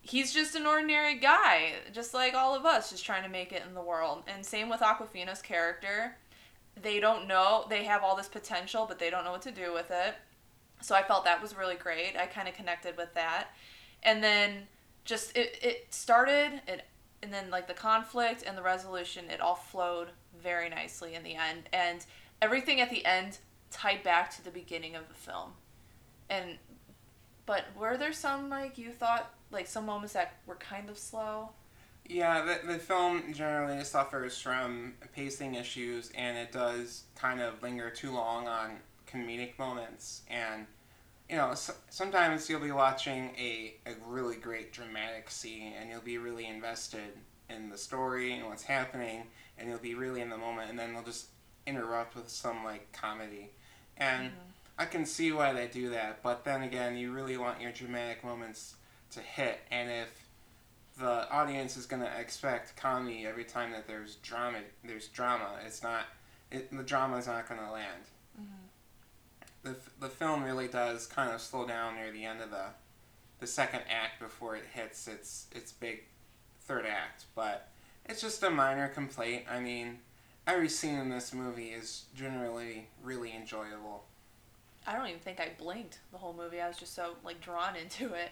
he's 0.00 0.32
just 0.32 0.54
an 0.54 0.66
ordinary 0.66 1.16
guy 1.16 1.72
just 1.92 2.12
like 2.12 2.34
all 2.34 2.54
of 2.54 2.66
us 2.66 2.90
just 2.90 3.04
trying 3.04 3.22
to 3.22 3.28
make 3.28 3.52
it 3.52 3.62
in 3.66 3.74
the 3.74 3.80
world 3.80 4.22
and 4.26 4.44
same 4.44 4.68
with 4.68 4.80
Awkwafina's 4.80 5.40
character 5.40 6.16
they 6.80 7.00
don't 7.00 7.26
know 7.26 7.64
they 7.68 7.84
have 7.84 8.02
all 8.02 8.16
this 8.16 8.28
potential 8.28 8.84
but 8.86 8.98
they 8.98 9.10
don't 9.10 9.24
know 9.24 9.32
what 9.32 9.42
to 9.42 9.52
do 9.52 9.72
with 9.72 9.90
it 9.90 10.14
so 10.80 10.94
i 10.94 11.02
felt 11.02 11.24
that 11.24 11.40
was 11.40 11.56
really 11.56 11.76
great 11.76 12.16
i 12.18 12.26
kind 12.26 12.48
of 12.48 12.54
connected 12.54 12.96
with 12.96 13.12
that 13.14 13.48
and 14.02 14.22
then 14.22 14.66
just 15.04 15.36
it, 15.36 15.58
it 15.62 15.86
started 15.90 16.60
it, 16.66 16.84
and 17.22 17.32
then 17.32 17.50
like 17.50 17.68
the 17.68 17.74
conflict 17.74 18.42
and 18.46 18.56
the 18.56 18.62
resolution 18.62 19.30
it 19.30 19.40
all 19.40 19.54
flowed 19.54 20.08
very 20.42 20.68
nicely 20.68 21.14
in 21.14 21.22
the 21.22 21.34
end 21.34 21.68
and 21.72 22.04
everything 22.42 22.80
at 22.80 22.90
the 22.90 23.04
end 23.06 23.38
tied 23.74 24.02
back 24.02 24.34
to 24.36 24.44
the 24.44 24.50
beginning 24.50 24.94
of 24.94 25.08
the 25.08 25.14
film. 25.14 25.52
And 26.30 26.58
but 27.46 27.64
were 27.76 27.96
there 27.96 28.12
some 28.12 28.48
like 28.48 28.78
you 28.78 28.90
thought 28.90 29.34
like 29.50 29.66
some 29.66 29.86
moments 29.86 30.14
that 30.14 30.36
were 30.46 30.54
kind 30.56 30.88
of 30.88 30.98
slow? 30.98 31.50
Yeah, 32.06 32.44
the, 32.44 32.72
the 32.72 32.78
film 32.78 33.32
generally 33.32 33.82
suffers 33.84 34.38
from 34.40 34.94
pacing 35.14 35.54
issues 35.54 36.10
and 36.14 36.36
it 36.36 36.52
does 36.52 37.04
kind 37.16 37.40
of 37.40 37.62
linger 37.62 37.90
too 37.90 38.12
long 38.12 38.46
on 38.46 38.76
comedic 39.10 39.58
moments 39.58 40.22
and 40.28 40.66
you 41.30 41.36
know 41.36 41.54
so, 41.54 41.72
sometimes 41.88 42.50
you'll 42.50 42.60
be 42.60 42.72
watching 42.72 43.30
a, 43.38 43.74
a 43.86 43.92
really 44.06 44.36
great 44.36 44.72
dramatic 44.72 45.30
scene 45.30 45.72
and 45.80 45.88
you'll 45.88 46.00
be 46.00 46.18
really 46.18 46.46
invested 46.46 47.12
in 47.48 47.70
the 47.70 47.78
story 47.78 48.34
and 48.34 48.46
what's 48.46 48.64
happening 48.64 49.22
and 49.56 49.68
you'll 49.68 49.78
be 49.78 49.94
really 49.94 50.20
in 50.20 50.28
the 50.28 50.36
moment 50.36 50.68
and 50.68 50.78
then 50.78 50.92
they'll 50.92 51.02
just 51.02 51.28
interrupt 51.66 52.14
with 52.14 52.28
some 52.28 52.64
like 52.64 52.92
comedy, 52.92 53.50
and 53.96 54.28
mm-hmm. 54.28 54.38
I 54.78 54.86
can 54.86 55.06
see 55.06 55.32
why 55.32 55.52
they 55.52 55.66
do 55.66 55.90
that. 55.90 56.22
But 56.22 56.44
then 56.44 56.62
again, 56.62 56.96
you 56.96 57.12
really 57.12 57.36
want 57.36 57.60
your 57.60 57.72
dramatic 57.72 58.24
moments 58.24 58.76
to 59.12 59.20
hit, 59.20 59.60
and 59.70 59.90
if 59.90 60.23
the 60.98 61.30
audience 61.30 61.76
is 61.76 61.86
gonna 61.86 62.10
expect 62.18 62.76
comedy 62.76 63.26
every 63.26 63.44
time 63.44 63.72
that 63.72 63.86
there's 63.86 64.16
drama, 64.16 64.58
there's 64.84 65.08
drama. 65.08 65.58
It's 65.66 65.82
not. 65.82 66.04
It, 66.50 66.70
the 66.76 66.82
drama 66.82 67.16
is 67.16 67.26
not 67.26 67.48
gonna 67.48 67.72
land. 67.72 68.04
Mm-hmm. 68.40 69.70
The, 69.70 69.76
the 70.00 70.08
film 70.08 70.44
really 70.44 70.68
does 70.68 71.06
kind 71.06 71.32
of 71.32 71.40
slow 71.40 71.66
down 71.66 71.96
near 71.96 72.12
the 72.12 72.24
end 72.24 72.40
of 72.40 72.50
the 72.50 72.66
the 73.40 73.46
second 73.46 73.80
act 73.90 74.20
before 74.20 74.56
it 74.56 74.64
hits 74.72 75.08
its 75.08 75.46
its 75.52 75.72
big 75.72 76.04
third 76.60 76.86
act, 76.86 77.26
but 77.34 77.68
it's 78.06 78.20
just 78.20 78.42
a 78.42 78.50
minor 78.50 78.88
complaint. 78.88 79.44
I 79.50 79.60
mean, 79.60 79.98
every 80.46 80.68
scene 80.68 80.98
in 80.98 81.08
this 81.10 81.34
movie 81.34 81.68
is 81.68 82.04
generally 82.14 82.88
really 83.02 83.34
enjoyable. 83.34 84.04
I 84.86 84.96
don't 84.96 85.06
even 85.06 85.20
think 85.20 85.40
I 85.40 85.50
blinked 85.58 86.00
the 86.12 86.18
whole 86.18 86.34
movie. 86.34 86.60
I 86.60 86.68
was 86.68 86.76
just 86.76 86.94
so 86.94 87.16
like 87.24 87.40
drawn 87.40 87.76
into 87.76 88.14
it. 88.14 88.30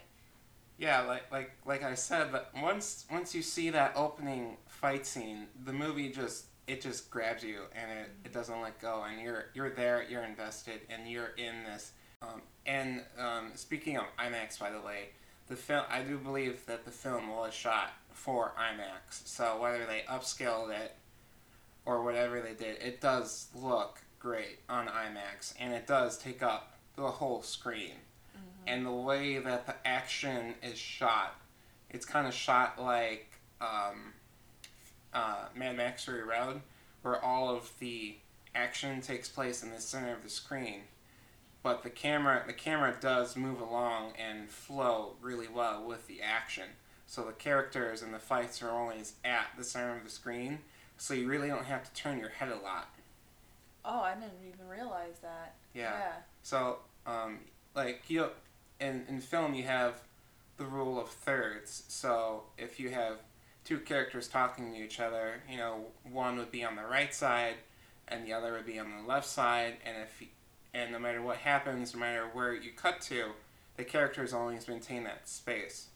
Yeah, 0.77 1.01
like 1.01 1.31
like 1.31 1.51
like 1.65 1.83
I 1.83 1.95
said, 1.95 2.31
but 2.31 2.51
once 2.59 3.05
once 3.11 3.33
you 3.35 3.41
see 3.41 3.69
that 3.69 3.93
opening 3.95 4.57
fight 4.67 5.05
scene, 5.05 5.47
the 5.65 5.73
movie 5.73 6.09
just 6.09 6.45
it 6.67 6.81
just 6.81 7.11
grabs 7.11 7.43
you 7.43 7.61
and 7.75 7.91
it, 7.91 8.09
it 8.25 8.33
doesn't 8.33 8.61
let 8.61 8.79
go 8.79 9.03
and 9.07 9.21
you're 9.21 9.45
you're 9.53 9.69
there, 9.69 10.05
you're 10.09 10.23
invested 10.23 10.81
and 10.89 11.09
you're 11.09 11.33
in 11.37 11.63
this. 11.63 11.91
Um, 12.21 12.41
and 12.65 13.01
um, 13.19 13.51
speaking 13.55 13.97
of 13.97 14.05
IMAX, 14.17 14.59
by 14.59 14.71
the 14.71 14.79
way, 14.79 15.09
the 15.47 15.55
film 15.55 15.83
I 15.89 16.01
do 16.01 16.17
believe 16.17 16.65
that 16.65 16.85
the 16.85 16.91
film 16.91 17.29
was 17.29 17.53
shot 17.53 17.91
for 18.11 18.53
IMAX. 18.57 19.27
So 19.27 19.59
whether 19.61 19.85
they 19.85 20.03
upscaled 20.09 20.69
it 20.69 20.95
or 21.85 22.03
whatever 22.03 22.41
they 22.41 22.53
did, 22.53 22.81
it 22.81 23.01
does 23.01 23.47
look 23.53 23.99
great 24.19 24.59
on 24.69 24.87
IMAX, 24.87 25.53
and 25.59 25.73
it 25.73 25.85
does 25.85 26.17
take 26.17 26.41
up 26.41 26.77
the 26.95 27.03
whole 27.03 27.41
screen. 27.41 27.95
And 28.67 28.85
the 28.85 28.91
way 28.91 29.39
that 29.39 29.65
the 29.65 29.75
action 29.85 30.55
is 30.61 30.77
shot, 30.77 31.35
it's 31.89 32.05
kind 32.05 32.27
of 32.27 32.33
shot 32.33 32.81
like 32.81 33.33
um, 33.61 34.13
uh, 35.13 35.45
Mad 35.55 35.77
Max 35.77 36.05
Fury 36.05 36.23
Road, 36.23 36.61
where 37.01 37.23
all 37.23 37.49
of 37.49 37.71
the 37.79 38.15
action 38.55 39.01
takes 39.01 39.29
place 39.29 39.63
in 39.63 39.71
the 39.71 39.81
center 39.81 40.13
of 40.13 40.23
the 40.23 40.29
screen. 40.29 40.81
But 41.61 41.83
the 41.83 41.89
camera, 41.89 42.43
the 42.45 42.53
camera 42.53 42.95
does 42.99 43.35
move 43.37 43.61
along 43.61 44.13
and 44.19 44.49
flow 44.49 45.15
really 45.21 45.47
well 45.47 45.83
with 45.85 46.07
the 46.07 46.21
action. 46.21 46.69
So 47.05 47.23
the 47.23 47.31
characters 47.31 48.01
and 48.01 48.13
the 48.13 48.19
fights 48.19 48.61
are 48.61 48.69
always 48.69 49.13
at 49.23 49.47
the 49.57 49.63
center 49.63 49.95
of 49.95 50.03
the 50.03 50.09
screen, 50.09 50.59
so 50.97 51.13
you 51.13 51.27
really 51.27 51.47
don't 51.47 51.65
have 51.65 51.83
to 51.83 51.93
turn 51.93 52.19
your 52.19 52.29
head 52.29 52.49
a 52.49 52.63
lot. 52.63 52.89
Oh, 53.85 54.01
I 54.01 54.13
didn't 54.15 54.31
even 54.47 54.67
realize 54.67 55.19
that. 55.21 55.55
Yeah. 55.73 55.91
yeah. 55.97 56.11
So, 56.41 56.79
um, 57.05 57.39
like 57.75 58.03
you, 58.07 58.29
in 58.79 59.05
in 59.07 59.19
film, 59.19 59.53
you 59.53 59.63
have 59.63 60.01
the 60.57 60.65
rule 60.65 60.99
of 60.99 61.09
thirds. 61.09 61.83
So 61.87 62.43
if 62.57 62.79
you 62.79 62.89
have 62.89 63.17
two 63.63 63.79
characters 63.79 64.27
talking 64.27 64.73
to 64.73 64.79
each 64.79 64.99
other, 64.99 65.41
you 65.49 65.57
know, 65.57 65.85
one 66.03 66.37
would 66.37 66.51
be 66.51 66.63
on 66.63 66.75
the 66.75 66.83
right 66.83 67.13
side, 67.13 67.55
and 68.07 68.25
the 68.25 68.33
other 68.33 68.53
would 68.53 68.65
be 68.65 68.79
on 68.79 68.91
the 68.97 69.07
left 69.07 69.27
side, 69.27 69.77
and 69.85 69.97
if 69.97 70.23
and 70.73 70.91
no 70.91 70.99
matter 70.99 71.21
what 71.21 71.37
happens, 71.37 71.93
no 71.93 71.99
matter 71.99 72.27
where 72.33 72.53
you 72.53 72.71
cut 72.71 72.99
to, 73.01 73.31
the 73.77 73.83
characters 73.83 74.33
always 74.33 74.67
maintain 74.67 75.03
that 75.03 75.29
space. 75.29 75.87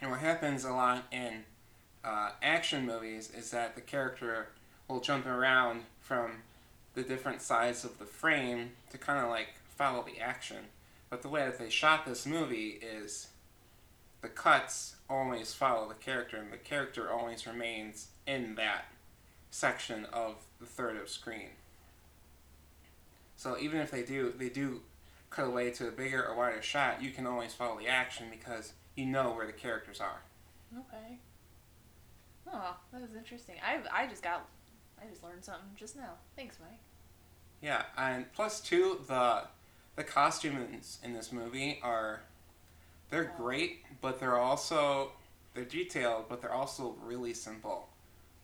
And 0.00 0.10
what 0.10 0.20
happens 0.20 0.64
a 0.64 0.72
lot 0.72 1.04
in 1.12 1.44
uh, 2.04 2.30
action 2.42 2.86
movies 2.86 3.30
is 3.36 3.50
that 3.50 3.74
the 3.74 3.80
character 3.80 4.48
will 4.86 5.00
jump 5.00 5.26
around 5.26 5.82
from 6.00 6.42
the 6.94 7.02
different 7.02 7.42
sides 7.42 7.84
of 7.84 7.98
the 7.98 8.04
frame 8.06 8.70
to 8.90 8.98
kind 8.98 9.22
of 9.22 9.28
like 9.28 9.48
follow 9.76 10.02
the 10.04 10.20
action. 10.20 10.64
But 11.10 11.22
the 11.22 11.28
way 11.28 11.44
that 11.44 11.58
they 11.58 11.70
shot 11.70 12.04
this 12.04 12.26
movie 12.26 12.80
is 12.82 13.28
the 14.20 14.28
cuts 14.28 14.96
always 15.08 15.54
follow 15.54 15.88
the 15.88 15.94
character, 15.94 16.36
and 16.36 16.52
the 16.52 16.58
character 16.58 17.10
always 17.10 17.46
remains 17.46 18.08
in 18.26 18.56
that 18.56 18.86
section 19.50 20.06
of 20.12 20.36
the 20.60 20.66
third 20.66 20.96
of 20.96 21.08
screen. 21.08 21.50
So 23.36 23.56
even 23.58 23.80
if 23.80 23.90
they 23.90 24.02
do 24.02 24.34
they 24.36 24.48
do 24.48 24.82
cut 25.30 25.46
away 25.46 25.70
to 25.70 25.88
a 25.88 25.90
bigger 25.90 26.26
or 26.26 26.36
wider 26.36 26.60
shot, 26.60 27.02
you 27.02 27.10
can 27.10 27.26
always 27.26 27.54
follow 27.54 27.78
the 27.78 27.86
action 27.86 28.26
because 28.30 28.72
you 28.96 29.06
know 29.06 29.32
where 29.32 29.46
the 29.46 29.52
characters 29.52 30.00
are. 30.00 30.22
Okay. 30.76 31.18
Oh, 32.52 32.76
that 32.92 33.00
was 33.00 33.14
interesting. 33.16 33.56
I 33.64 34.04
I 34.04 34.06
just 34.06 34.22
got 34.22 34.46
I 35.00 35.08
just 35.08 35.22
learned 35.22 35.44
something 35.44 35.70
just 35.76 35.96
now. 35.96 36.14
Thanks, 36.36 36.58
Mike. 36.60 36.80
Yeah, 37.62 37.84
and 37.96 38.32
plus 38.32 38.60
two, 38.60 39.00
the 39.06 39.44
the 39.98 40.04
costumes 40.04 40.98
in 41.02 41.12
this 41.12 41.32
movie 41.32 41.80
are 41.82 42.20
they're 43.10 43.32
great, 43.36 43.84
but 44.00 44.20
they're 44.20 44.38
also 44.38 45.10
they're 45.54 45.64
detailed, 45.64 46.26
but 46.28 46.40
they're 46.40 46.54
also 46.54 46.94
really 47.04 47.34
simple. 47.34 47.88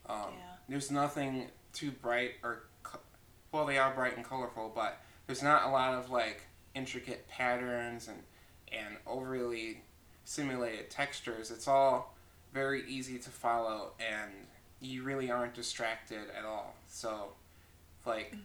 Um, 0.06 0.16
Yeah. 0.36 0.40
There's 0.68 0.90
nothing 0.90 1.48
too 1.72 1.92
bright 1.92 2.32
or 2.42 2.64
co- 2.82 2.98
well, 3.52 3.66
they 3.66 3.78
are 3.78 3.94
bright 3.94 4.16
and 4.16 4.24
colorful, 4.24 4.72
but 4.74 4.98
there's 5.26 5.42
not 5.42 5.64
a 5.64 5.68
lot 5.68 5.94
of 5.94 6.10
like 6.10 6.42
intricate 6.74 7.28
patterns 7.28 8.08
and 8.08 8.18
and 8.72 8.96
overly 9.06 9.82
simulated 10.24 10.90
textures. 10.90 11.52
It's 11.52 11.68
all 11.68 12.16
very 12.52 12.82
easy 12.90 13.18
to 13.18 13.30
follow, 13.30 13.92
and 14.00 14.32
you 14.80 15.04
really 15.04 15.30
aren't 15.30 15.54
distracted 15.54 16.30
at 16.36 16.44
all. 16.44 16.74
So, 16.88 17.34
like, 18.04 18.32
Mhm. 18.32 18.40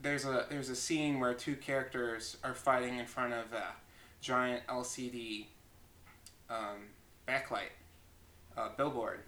There's 0.00 0.24
a 0.24 0.46
there's 0.48 0.68
a 0.68 0.76
scene 0.76 1.20
where 1.20 1.34
two 1.34 1.56
characters 1.56 2.36
are 2.44 2.54
fighting 2.54 2.98
in 2.98 3.06
front 3.06 3.32
of 3.32 3.52
a 3.52 3.74
giant 4.20 4.66
LCD 4.66 5.46
um, 6.50 6.88
backlight 7.26 7.72
uh, 8.56 8.68
billboard, 8.76 9.20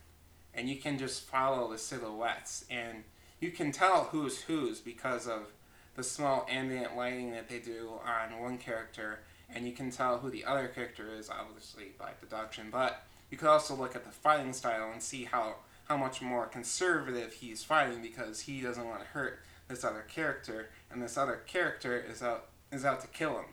and 0.55 0.69
you 0.69 0.77
can 0.77 0.99
just 0.99 1.23
follow 1.25 1.71
the 1.71 1.79
silhouettes, 1.79 2.65
and 2.71 3.05
you 3.41 3.51
can 3.51 3.73
tell 3.73 4.05
who's 4.05 4.43
who's 4.43 4.81
because 4.81 5.27
of 5.27 5.53
the 5.97 6.03
small 6.03 6.47
ambient 6.49 6.97
lighting 6.97 7.33
that 7.33 7.49
they 7.49 7.59
do 7.59 7.91
on 8.05 8.41
one 8.41 8.59
character, 8.59 9.21
and 9.53 9.67
you 9.67 9.73
can 9.73 9.91
tell 9.91 10.19
who 10.19 10.31
the 10.31 10.45
other 10.45 10.69
character 10.69 11.09
is, 11.19 11.29
obviously 11.29 11.93
by 11.99 12.11
deduction. 12.21 12.69
But 12.71 13.03
you 13.31 13.37
could 13.37 13.49
also 13.49 13.75
look 13.75 13.97
at 13.97 14.05
the 14.05 14.11
fighting 14.11 14.53
style 14.53 14.91
and 14.93 15.03
see 15.03 15.25
how 15.25 15.57
how 15.85 15.97
much 15.97 16.23
more 16.23 16.47
conservative 16.47 17.33
he's 17.33 17.65
fighting 17.65 18.01
because 18.01 18.43
he 18.43 18.61
doesn't 18.61 18.87
want 18.87 19.01
to 19.01 19.07
hurt 19.07 19.41
this 19.71 19.85
other 19.85 20.05
character, 20.09 20.69
and 20.91 21.01
this 21.01 21.17
other 21.17 21.37
character 21.47 21.97
is 21.99 22.23
out 22.23 22.49
is 22.71 22.85
out 22.85 23.01
to 23.01 23.07
kill 23.07 23.39
him. 23.39 23.47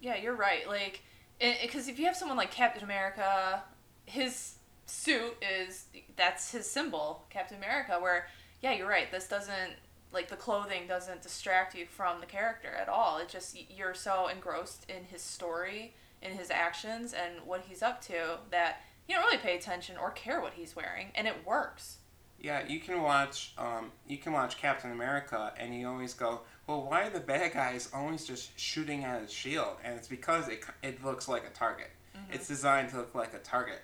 Yeah, 0.00 0.16
you're 0.16 0.36
right. 0.36 0.66
Like, 0.66 1.02
because 1.40 1.88
if 1.88 1.98
you 1.98 2.06
have 2.06 2.16
someone 2.16 2.36
like 2.36 2.50
Captain 2.50 2.84
America, 2.84 3.62
his 4.06 4.54
suit 4.86 5.36
is 5.42 5.86
that's 6.16 6.52
his 6.52 6.70
symbol, 6.70 7.24
Captain 7.28 7.58
America. 7.58 7.98
Where, 8.00 8.28
yeah, 8.62 8.72
you're 8.72 8.88
right. 8.88 9.10
This 9.10 9.28
doesn't 9.28 9.74
like 10.12 10.28
the 10.28 10.36
clothing 10.36 10.86
doesn't 10.86 11.22
distract 11.22 11.74
you 11.74 11.84
from 11.84 12.20
the 12.20 12.26
character 12.26 12.68
at 12.68 12.88
all. 12.88 13.18
It 13.18 13.28
just 13.28 13.58
you're 13.70 13.94
so 13.94 14.28
engrossed 14.28 14.88
in 14.88 15.04
his 15.04 15.20
story, 15.20 15.94
in 16.22 16.32
his 16.32 16.50
actions, 16.50 17.12
and 17.12 17.44
what 17.44 17.64
he's 17.68 17.82
up 17.82 18.00
to 18.02 18.38
that 18.50 18.82
you 19.08 19.14
don't 19.14 19.24
really 19.24 19.38
pay 19.38 19.56
attention 19.56 19.96
or 19.96 20.10
care 20.12 20.40
what 20.40 20.54
he's 20.54 20.76
wearing, 20.76 21.08
and 21.14 21.26
it 21.26 21.44
works. 21.44 21.98
Yeah, 22.40 22.66
you 22.66 22.80
can 22.80 23.02
watch 23.02 23.54
um, 23.58 23.90
you 24.06 24.18
can 24.18 24.32
watch 24.32 24.58
Captain 24.58 24.92
America, 24.92 25.52
and 25.58 25.74
you 25.74 25.88
always 25.88 26.14
go, 26.14 26.42
well, 26.66 26.82
why 26.82 27.06
are 27.06 27.10
the 27.10 27.20
bad 27.20 27.52
guys 27.52 27.88
always 27.94 28.26
just 28.26 28.58
shooting 28.58 29.04
at 29.04 29.22
his 29.22 29.32
shield? 29.32 29.76
And 29.84 29.96
it's 29.96 30.08
because 30.08 30.48
it 30.48 30.64
it 30.82 31.04
looks 31.04 31.28
like 31.28 31.44
a 31.44 31.50
target. 31.50 31.90
Mhm. 32.16 32.34
It's 32.34 32.46
designed 32.48 32.90
to 32.90 32.98
look 32.98 33.14
like 33.14 33.34
a 33.34 33.38
target. 33.38 33.82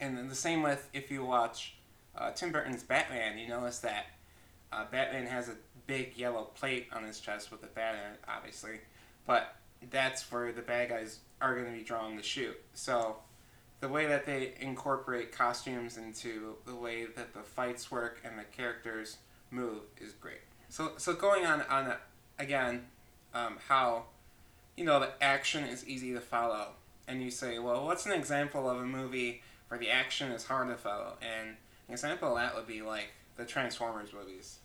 And 0.00 0.18
then 0.18 0.28
the 0.28 0.34
same 0.34 0.62
with 0.62 0.88
if 0.92 1.10
you 1.10 1.24
watch 1.24 1.76
uh, 2.16 2.30
Tim 2.32 2.52
Burton's 2.52 2.82
Batman, 2.82 3.38
you 3.38 3.48
notice 3.48 3.78
that 3.80 4.06
uh, 4.72 4.84
Batman 4.90 5.26
has 5.26 5.48
a 5.48 5.56
big 5.86 6.16
yellow 6.16 6.44
plate 6.56 6.88
on 6.92 7.04
his 7.04 7.20
chest 7.20 7.50
with 7.50 7.62
a 7.62 7.66
bat 7.68 7.94
in 7.94 8.12
it, 8.14 8.20
obviously, 8.28 8.80
but 9.26 9.56
that's 9.90 10.30
where 10.32 10.50
the 10.52 10.62
bad 10.62 10.88
guys 10.88 11.18
are 11.40 11.54
going 11.54 11.66
to 11.72 11.78
be 11.78 11.84
drawn 11.84 12.16
to 12.16 12.22
shoot. 12.22 12.56
So 12.72 13.16
the 13.84 13.90
way 13.90 14.06
that 14.06 14.24
they 14.24 14.54
incorporate 14.60 15.30
costumes 15.30 15.98
into 15.98 16.54
the 16.64 16.74
way 16.74 17.04
that 17.04 17.34
the 17.34 17.40
fights 17.40 17.90
work 17.90 18.18
and 18.24 18.38
the 18.38 18.44
characters 18.44 19.18
move 19.50 19.82
is 20.00 20.12
great. 20.12 20.40
So 20.70 20.92
so 20.96 21.12
going 21.12 21.44
on 21.44 21.60
on 21.68 21.92
again, 22.38 22.86
um, 23.34 23.58
how 23.68 24.04
you 24.74 24.86
know 24.86 25.00
the 25.00 25.10
action 25.22 25.64
is 25.64 25.86
easy 25.86 26.14
to 26.14 26.20
follow, 26.20 26.68
and 27.06 27.22
you 27.22 27.30
say, 27.30 27.58
well, 27.58 27.84
what's 27.84 28.06
an 28.06 28.12
example 28.12 28.70
of 28.70 28.78
a 28.78 28.86
movie 28.86 29.42
where 29.68 29.78
the 29.78 29.90
action 29.90 30.32
is 30.32 30.46
hard 30.46 30.68
to 30.68 30.76
follow? 30.76 31.18
And 31.20 31.56
an 31.86 31.92
example 31.92 32.30
of 32.30 32.36
that 32.36 32.54
would 32.54 32.66
be 32.66 32.80
like 32.80 33.10
the 33.36 33.44
Transformers 33.44 34.14
movies. 34.14 34.60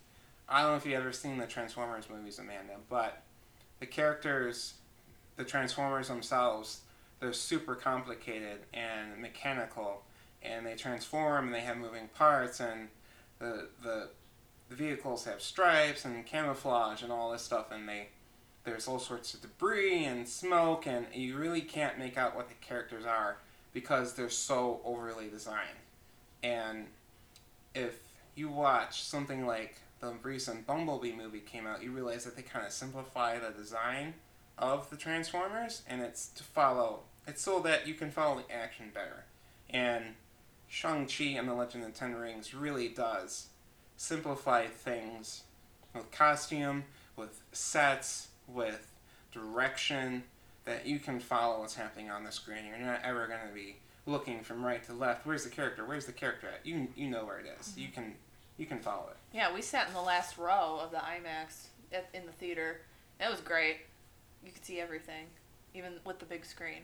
I 0.47 0.62
don't 0.62 0.71
know 0.71 0.77
if 0.77 0.86
you've 0.86 0.97
ever 0.97 1.12
seen 1.12 1.39
the 1.39 1.45
Transformers 1.45 2.05
movies, 2.10 2.39
Amanda, 2.39 2.75
but 2.89 3.21
the 3.82 3.86
characters, 3.86 4.75
the 5.36 5.43
Transformers 5.43 6.08
themselves, 6.08 6.84
they're 7.19 7.34
super 7.34 7.75
complicated 7.75 8.60
and 8.73 9.21
mechanical, 9.21 10.03
and 10.41 10.65
they 10.65 10.75
transform 10.75 11.47
and 11.47 11.53
they 11.53 11.62
have 11.62 11.77
moving 11.77 12.10
parts, 12.15 12.60
and 12.60 12.89
the 13.39 13.67
the, 13.84 14.10
the 14.69 14.75
vehicles 14.75 15.25
have 15.25 15.41
stripes 15.41 16.05
and 16.05 16.25
camouflage 16.25 17.01
and 17.03 17.12
all 17.12 17.32
this 17.32 17.41
stuff, 17.41 17.71
and 17.71 17.88
they 17.88 18.10
there's 18.63 18.88
all 18.88 18.99
sorts 18.99 19.34
of 19.34 19.41
debris 19.41 20.05
and 20.05 20.27
smoke, 20.27 20.86
and 20.86 21.08
you 21.13 21.38
really 21.38 21.62
can't 21.62 21.97
make 21.97 22.17
out 22.17 22.36
what 22.36 22.49
the 22.49 22.55
characters 22.55 23.05
are 23.05 23.38
because 23.73 24.13
they're 24.13 24.29
so 24.29 24.82
overly 24.84 25.29
designed. 25.29 25.79
And 26.43 26.88
if 27.73 27.99
you 28.36 28.49
watch 28.49 29.03
something 29.03 29.45
like 29.45 29.75
the 29.99 30.13
recent 30.23 30.65
Bumblebee 30.65 31.13
movie 31.13 31.39
came 31.39 31.67
out, 31.67 31.84
you 31.84 31.91
realize 31.91 32.25
that 32.25 32.36
they 32.36 32.41
kind 32.41 32.65
of 32.65 32.71
simplify 32.71 33.38
the 33.38 33.51
design 33.51 34.13
of 34.60 34.89
the 34.89 34.98
Transformers, 34.98 35.82
and 35.88 36.02
it's 36.02 36.28
to 36.30 36.43
follow. 36.43 37.02
It's 37.28 37.41
so 37.41 37.60
that 37.62 37.88
you 37.88 37.93
can 37.93 38.12
follow 38.12 38.41
the 38.41 38.54
action 38.54 38.91
better. 38.93 39.26
And 39.69 40.15
Shang-Chi 40.67 41.26
and 41.26 41.48
the 41.48 41.54
Legend 41.54 41.84
of 41.84 41.93
the 41.93 41.98
Ten 41.98 42.15
Rings 42.15 42.54
really 42.54 42.88
does 42.88 43.48
simplify 43.98 44.67
things 44.67 45.43
with 45.93 46.12
costume, 46.12 46.86
with 47.15 47.41
sets, 47.52 48.30
with 48.48 48.93
direction, 49.32 50.24
that 50.65 50.86
you 50.86 51.00
can 51.00 51.19
follow 51.19 51.62
what's 51.62 51.76
happening 51.76 52.10
on 52.10 52.24
the 52.24 52.32
screen. 52.32 52.65
You're 52.65 52.78
not 52.78 53.02
ever 53.04 53.28
going 53.28 53.48
to 53.48 53.54
be 53.54 53.78
looking 54.06 54.41
from 54.41 54.63
right 54.63 54.84
to 54.86 54.93
left. 54.93 55.26
Where's 55.26 55.43
the 55.43 55.50
character? 55.50 55.86
Where's 55.86 56.06
the 56.06 56.12
character 56.12 56.48
at? 56.48 56.65
You 56.65 56.88
you 56.95 57.10
know 57.10 57.26
where 57.26 57.39
it 57.39 57.45
is. 57.60 57.69
Mm-hmm. 57.69 57.80
You 57.80 57.88
can 57.89 58.13
you 58.58 58.65
can 58.65 58.80
follow 58.80 59.08
it. 59.10 59.17
Yeah, 59.34 59.54
we 59.54 59.62
sat 59.62 59.88
in 59.88 59.93
the 59.93 60.02
last 60.02 60.38
row 60.38 60.80
of 60.82 60.91
the 60.91 60.98
IMAX 60.98 61.67
at, 61.91 62.10
in 62.13 62.26
the 62.26 62.32
theater. 62.34 62.82
It 63.19 63.30
was 63.30 63.41
great. 63.41 63.78
You 64.45 64.52
could 64.52 64.65
see 64.65 64.80
everything, 64.80 65.28
even 65.73 65.93
with 66.06 66.19
the 66.19 66.25
big 66.25 66.45
screen. 66.45 66.82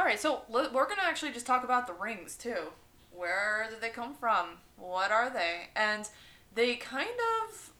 All 0.00 0.06
right, 0.06 0.20
so 0.20 0.42
we're 0.48 0.88
gonna 0.88 1.02
actually 1.02 1.32
just 1.32 1.46
talk 1.46 1.64
about 1.64 1.86
the 1.86 1.92
rings 1.92 2.36
too. 2.36 2.72
Where 3.10 3.66
did 3.70 3.80
they 3.80 3.90
come 3.90 4.14
from? 4.14 4.58
What 4.76 5.10
are 5.10 5.30
they? 5.30 5.70
And 5.74 6.08
they 6.54 6.76
kind 6.76 7.08
of, 7.48 7.72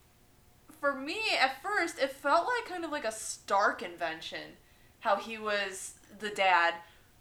for 0.81 0.95
me 0.95 1.21
at 1.41 1.63
first, 1.63 1.99
it 1.99 2.13
felt 2.13 2.47
like 2.47 2.69
kind 2.69 2.85
of 2.85 2.91
like 2.91 3.05
a 3.05 3.13
Stark 3.13 3.83
invention. 3.83 4.57
How 5.01 5.17
he 5.17 5.39
was 5.39 5.95
the 6.19 6.31
dad, 6.31 6.75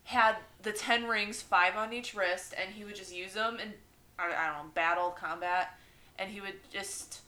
had 0.06 0.38
the 0.63 0.72
ten 0.72 1.06
rings, 1.06 1.43
five 1.43 1.76
on 1.76 1.93
each 1.93 2.15
wrist, 2.15 2.56
and 2.60 2.74
he 2.74 2.84
would 2.84 2.96
just 2.96 3.15
use 3.15 3.34
them 3.34 3.60
in 3.60 3.74
I, 4.20 4.28
I 4.28 4.48
don't 4.48 4.65
know 4.65 4.72
battle 4.74 5.12
combat 5.12 5.78
and 6.17 6.30
he 6.32 6.41
would 6.41 6.56
just 6.72 7.22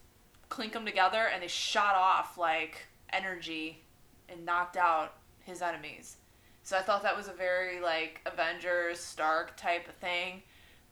clink 0.49 0.73
them 0.73 0.85
together 0.85 1.27
and 1.31 1.43
they 1.43 1.47
shot 1.47 1.95
off 1.95 2.37
like 2.37 2.87
energy 3.11 3.83
and 4.31 4.45
knocked 4.45 4.77
out 4.77 5.15
his 5.43 5.61
enemies. 5.61 6.17
So 6.63 6.77
I 6.77 6.81
thought 6.81 7.03
that 7.03 7.17
was 7.17 7.27
a 7.27 7.33
very 7.33 7.79
like 7.79 8.21
Avengers 8.25 8.99
Stark 8.99 9.57
type 9.57 9.87
of 9.87 9.95
thing. 9.95 10.43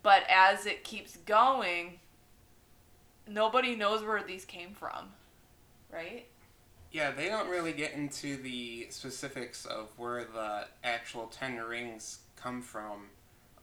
But 0.03 0.23
as 0.29 0.65
it 0.65 0.83
keeps 0.83 1.17
going, 1.17 1.99
nobody 3.27 3.75
knows 3.75 4.03
where 4.03 4.23
these 4.23 4.45
came 4.45 4.73
from. 4.73 5.09
Right? 5.91 6.25
Yeah, 6.91 7.11
they 7.11 7.27
don't 7.27 7.49
really 7.49 7.73
get 7.73 7.93
into 7.93 8.37
the 8.37 8.87
specifics 8.89 9.65
of 9.65 9.89
where 9.97 10.23
the 10.23 10.65
actual 10.83 11.27
Ten 11.27 11.57
Rings 11.57 12.19
come 12.35 12.61
from, 12.61 13.09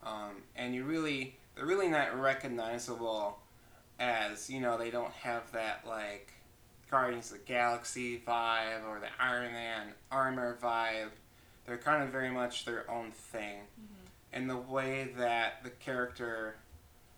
um, 0.03 0.43
and 0.55 0.75
you 0.75 0.83
really 0.83 1.37
they're 1.55 1.65
really 1.65 1.87
not 1.87 2.19
recognizable 2.19 3.39
as 3.99 4.49
you 4.49 4.59
know 4.59 4.77
they 4.77 4.91
don't 4.91 5.13
have 5.13 5.51
that 5.53 5.83
like 5.87 6.33
Guardians 6.89 7.31
of 7.31 7.39
the 7.39 7.45
Galaxy 7.45 8.21
vibe 8.25 8.87
or 8.87 8.99
the 8.99 9.07
Iron 9.19 9.51
Man 9.51 9.87
armor 10.11 10.57
vibe. 10.61 11.09
They're 11.65 11.77
kind 11.77 12.03
of 12.03 12.09
very 12.09 12.29
much 12.29 12.65
their 12.65 12.89
own 12.89 13.11
thing, 13.11 13.61
mm-hmm. 13.61 14.07
and 14.33 14.49
the 14.49 14.57
way 14.57 15.09
that 15.17 15.63
the 15.63 15.71
character 15.71 16.57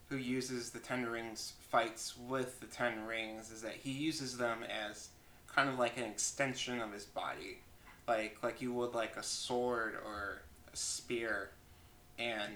who 0.10 0.15
uses 0.15 0.69
the 0.69 0.80
Ten 0.80 1.06
Rings 1.06 1.53
fights 1.69 2.15
with 2.17 2.60
the 2.62 2.65
Ten 2.67 3.06
Rings 3.06 3.51
is 3.51 3.62
that 3.62 3.73
he 3.73 3.91
uses 3.91 4.38
them 4.38 4.60
as 4.63 5.10
kind 5.53 5.69
of 5.69 5.77
like 5.77 5.97
an 5.97 6.03
extension 6.06 6.80
of 6.80 6.93
his 6.93 7.06
body, 7.06 7.60
like 8.08 8.38
like 8.41 8.62
you 8.62 8.71
would 8.73 8.93
like 8.93 9.17
a 9.17 9.23
sword 9.23 9.95
or 9.95 10.43
a 10.71 10.77
spear, 10.77 11.49
and 12.17 12.53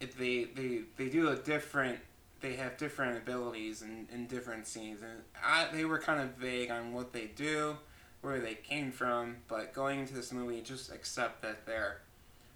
it, 0.00 0.16
they 0.16 0.44
they 0.44 0.82
they 0.96 1.08
do 1.08 1.28
a 1.28 1.36
different. 1.36 1.98
They 2.44 2.56
have 2.56 2.76
different 2.76 3.16
abilities 3.16 3.80
in, 3.80 4.06
in 4.12 4.26
different 4.26 4.66
scenes, 4.66 5.00
and 5.00 5.22
I, 5.42 5.66
they 5.72 5.86
were 5.86 5.98
kind 5.98 6.20
of 6.20 6.34
vague 6.34 6.70
on 6.70 6.92
what 6.92 7.14
they 7.14 7.24
do, 7.24 7.78
where 8.20 8.38
they 8.38 8.52
came 8.52 8.92
from. 8.92 9.36
But 9.48 9.72
going 9.72 10.00
into 10.00 10.12
this 10.12 10.30
movie, 10.30 10.60
just 10.60 10.92
accept 10.92 11.40
that 11.40 11.64
they're 11.64 12.02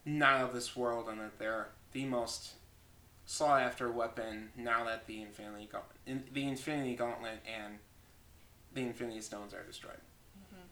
not 0.04 0.42
of 0.42 0.52
this 0.52 0.76
world 0.76 1.08
and 1.08 1.18
that 1.22 1.38
they're 1.38 1.68
the 1.92 2.04
most 2.04 2.50
sought 3.24 3.62
after 3.62 3.90
weapon 3.90 4.50
now 4.58 4.84
that 4.84 5.06
the 5.06 5.22
Infinity 5.22 5.70
Gauntlet, 5.72 6.34
the 6.34 6.46
Infinity 6.46 6.94
Gauntlet 6.94 7.40
and 7.46 7.78
the 8.74 8.82
Infinity 8.82 9.22
Stones 9.22 9.54
are 9.54 9.62
destroyed. 9.62 10.02
Mm-hmm. 10.38 10.64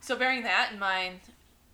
So 0.00 0.16
bearing 0.16 0.42
that 0.42 0.70
in 0.72 0.80
mind, 0.80 1.20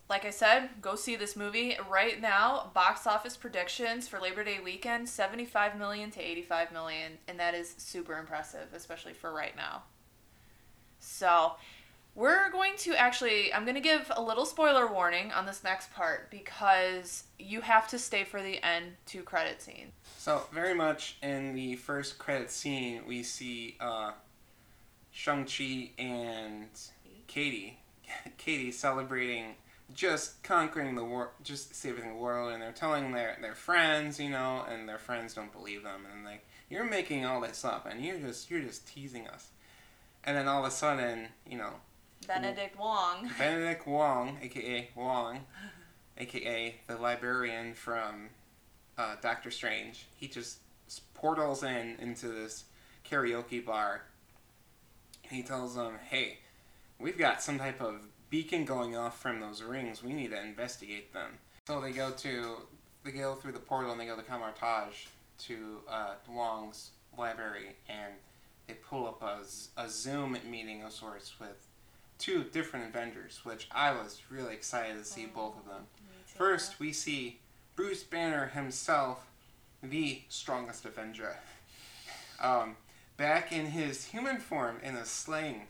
like 0.09 0.25
I 0.25 0.31
said, 0.31 0.71
go 0.81 0.95
see 0.95 1.17
this 1.17 1.37
movie 1.37 1.77
right 1.91 2.21
now. 2.21 2.71
Box 2.73 3.07
office 3.07 3.37
predictions 3.37 4.09
for 4.09 4.19
Labor 4.19 4.43
Day 4.43 4.59
weekend: 4.63 5.09
seventy-five 5.09 5.77
million 5.79 6.11
to 6.13 6.21
eighty-five 6.21 6.73
million, 6.73 7.19
and 7.29 7.39
that 7.39 7.55
is 7.55 7.75
super 7.77 8.19
impressive, 8.19 8.69
especially 8.73 9.13
for 9.13 9.33
right 9.33 9.55
now. 9.55 9.83
So, 10.99 11.53
we're 12.15 12.51
going 12.51 12.73
to 12.79 12.95
actually. 12.97 13.53
I'm 13.53 13.65
going 13.65 13.75
to 13.75 13.83
give 13.83 14.11
a 14.17 14.23
little 14.23 14.47
spoiler 14.47 14.91
warning 14.91 15.31
on 15.31 15.45
this 15.45 15.63
next 15.63 15.93
part 15.93 16.31
because 16.31 17.25
you 17.39 17.61
have 17.61 17.87
to 17.89 17.99
stay 17.99 18.25
for 18.25 18.43
the 18.43 18.65
end 18.65 18.93
two 19.05 19.23
credit 19.23 19.61
scene. 19.61 19.93
So 20.17 20.43
very 20.53 20.75
much 20.75 21.19
in 21.23 21.55
the 21.55 21.77
first 21.77 22.19
credit 22.19 22.51
scene, 22.51 23.03
we 23.07 23.23
see 23.23 23.77
uh, 23.79 24.13
Shang 25.11 25.45
Chi 25.45 25.91
and 25.99 26.69
Katie, 27.27 27.79
Katie 28.39 28.73
celebrating 28.73 29.55
just 29.95 30.43
conquering 30.43 30.95
the 30.95 31.05
world, 31.05 31.31
just 31.43 31.75
saving 31.75 32.09
the 32.09 32.15
world, 32.15 32.53
and 32.53 32.63
they're 32.63 32.73
telling 32.73 33.13
their 33.13 33.37
their 33.41 33.55
friends, 33.55 34.21
you 34.21 34.31
know, 34.31 34.65
and 34.69 34.89
their 34.89 34.99
friends 34.99 35.35
don't 35.35 35.53
believe 35.53 35.83
them, 35.83 36.07
and 36.13 36.25
like 36.25 36.47
you're 36.69 36.85
making 36.85 37.25
all 37.25 37.41
this 37.41 37.65
up, 37.65 37.87
and 37.87 38.05
you're 38.05 38.19
just 38.19 38.51
you're 38.51 38.61
just 38.61 38.87
teasing 38.87 39.27
us, 39.29 39.49
and 40.25 40.37
then 40.37 40.47
all 40.47 40.65
of 40.65 40.69
a 40.69 40.75
sudden, 40.75 41.29
you 41.47 41.57
know, 41.57 41.73
Benedict 42.27 42.79
Wong. 42.79 43.31
Benedict 43.39 43.87
Wong, 43.87 44.39
aka 44.43 44.89
Wong, 44.95 45.41
aka 46.19 46.75
the 46.87 46.97
librarian 46.97 47.75
from 47.75 48.29
uh, 48.99 49.17
Doctor 49.23 49.51
Strange, 49.51 50.07
he 50.17 50.29
just 50.29 50.59
portals 51.15 51.63
in 51.63 51.97
into 51.99 52.29
this 52.29 52.65
karaoke 53.09 53.65
bar. 53.65 54.03
And 55.25 55.37
he 55.37 55.43
tells 55.43 55.75
them, 55.75 55.99
"Hey, 56.09 56.39
we've 56.99 57.19
got 57.19 57.43
some 57.43 57.59
type 57.59 57.81
of 57.81 58.07
beacon 58.31 58.65
going 58.65 58.97
off 58.97 59.21
from 59.21 59.41
those 59.41 59.63
rings. 59.63 60.03
We 60.03 60.13
need 60.13 60.31
to 60.31 60.41
investigate 60.41 61.13
them." 61.13 61.39
So 61.67 61.81
they 61.81 61.93
go 61.93 62.11
to 62.11 62.57
they 63.05 63.11
go 63.13 63.35
through 63.35 63.53
the 63.53 63.59
portal 63.59 63.93
and 63.93 64.01
they 64.01 64.07
go 64.07 64.17
to 64.17 64.23
Kamar-Taj 64.23 65.07
to 65.47 65.79
uh, 65.89 66.15
Wong's 66.29 66.91
library 67.17 67.77
and 67.89 68.15
they 68.67 68.75
pull 68.75 69.07
up 69.07 69.23
a, 69.23 69.41
a 69.81 69.89
Zoom 69.89 70.37
meeting 70.49 70.83
of 70.83 70.93
sorts 70.93 71.39
with 71.41 71.67
two 72.19 72.45
different 72.45 72.87
Avengers, 72.87 73.41
which 73.45 73.69
I 73.73 73.93
was 73.93 74.21
really 74.31 74.55
excited 74.55 74.97
to 74.97 75.05
see 75.05 75.27
both 75.27 75.57
of 75.59 75.65
them. 75.67 75.83
First, 76.27 76.79
we 76.79 76.93
see 76.93 77.39
Bruce 77.77 78.03
Banner 78.03 78.47
himself, 78.47 79.27
the 79.83 80.23
strongest 80.29 80.85
Avenger. 80.85 81.37
Um, 82.41 82.77
back 83.17 83.51
in 83.51 83.67
his 83.67 84.05
human 84.05 84.39
form 84.39 84.77
in 84.85 84.95
a 84.95 85.05
sling, 85.05 85.63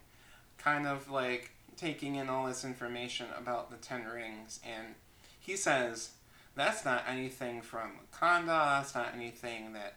kind 0.59 0.87
of 0.87 1.11
like 1.11 1.53
taking 1.79 2.17
in 2.17 2.29
all 2.29 2.47
this 2.47 2.64
information 2.64 3.27
about 3.38 3.71
the 3.71 3.77
Ten 3.77 4.05
Rings, 4.05 4.61
and 4.67 4.95
he 5.38 5.57
says, 5.57 6.11
that's 6.55 6.85
not 6.85 7.05
anything 7.09 7.62
from 7.62 7.93
Wakanda, 8.12 8.81
that's 8.81 8.95
not 8.95 9.14
anything 9.14 9.73
that 9.73 9.95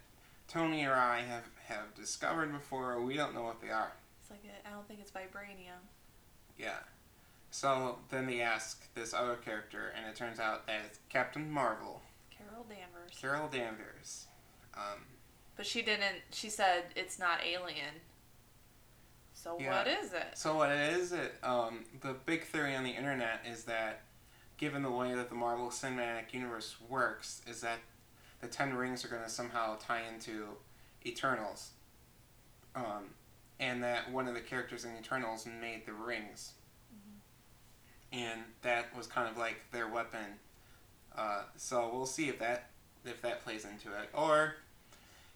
Tony 0.48 0.86
or 0.86 0.94
I 0.94 1.22
have, 1.22 1.50
have 1.68 1.96
discovered 1.96 2.54
before, 2.54 3.02
we 3.02 3.16
don't 3.16 3.34
know 3.34 3.44
what 3.44 3.62
they 3.62 3.70
are. 3.70 3.94
It's 4.22 4.30
like 4.30 4.44
a, 4.46 4.68
I 4.68 4.72
don't 4.72 4.88
think 4.88 5.00
it's 5.00 5.12
vibranium. 5.12 5.82
Yeah. 6.58 6.78
So 7.50 7.98
then 8.10 8.28
they 8.28 8.42
ask 8.42 8.94
this 8.94 9.14
other 9.14 9.36
character, 9.36 9.92
and 9.98 10.06
it 10.06 10.16
turns 10.16 10.40
out 10.40 10.68
that 10.68 10.82
it's 10.86 11.00
Captain 11.10 11.52
Marvel, 11.52 12.02
Carol 12.30 12.66
Danvers. 12.70 13.18
Carol 13.20 13.48
Danvers. 13.50 14.28
Um, 14.76 15.04
But 15.58 15.66
she 15.66 15.82
didn't. 15.82 16.22
She 16.32 16.50
said 16.50 16.86
it's 16.96 17.20
not 17.20 17.40
alien. 17.46 17.96
So 19.42 19.58
Yeah. 19.60 19.78
what 19.78 19.88
is 19.88 20.14
it? 20.14 20.38
so 20.38 20.56
what 20.56 20.72
is 20.72 21.12
it 21.14 21.34
um, 21.44 21.84
the 22.02 22.14
big 22.14 22.44
theory 22.46 22.76
on 22.76 22.84
the 22.84 22.92
internet 22.92 23.44
is 23.44 23.64
that, 23.64 24.02
given 24.58 24.84
the 24.84 24.92
way 24.92 25.16
that 25.16 25.30
the 25.30 25.36
Marvel 25.36 25.70
Cinematic 25.70 26.32
Universe 26.32 26.76
works, 26.88 27.42
is 27.48 27.62
that 27.62 27.80
the 28.40 28.48
Ten 28.48 28.76
Rings 28.76 29.04
are 29.04 29.08
going 29.08 29.24
to 29.24 29.30
somehow 29.30 29.78
tie 29.80 30.02
into 30.14 30.58
Eternals, 31.04 31.72
um, 32.76 33.16
and 33.60 33.84
that 33.84 34.12
one 34.12 34.28
of 34.28 34.36
the 34.36 34.42
characters 34.42 34.86
in 34.86 34.96
Eternals 34.96 35.48
made 35.48 35.88
the 35.88 35.94
rings, 35.94 36.52
and 38.14 38.42
that 38.62 38.96
was 38.96 39.08
kind 39.08 39.28
of 39.28 39.38
like 39.38 39.56
their 39.72 39.88
weapon. 39.88 40.40
Uh, 41.18 41.44
so 41.58 41.90
we'll 41.92 42.06
see 42.06 42.30
if 42.30 42.38
that 42.38 42.70
if 43.06 43.24
that 43.24 43.44
plays 43.44 43.66
into 43.66 43.90
it, 43.90 44.10
or 44.14 44.56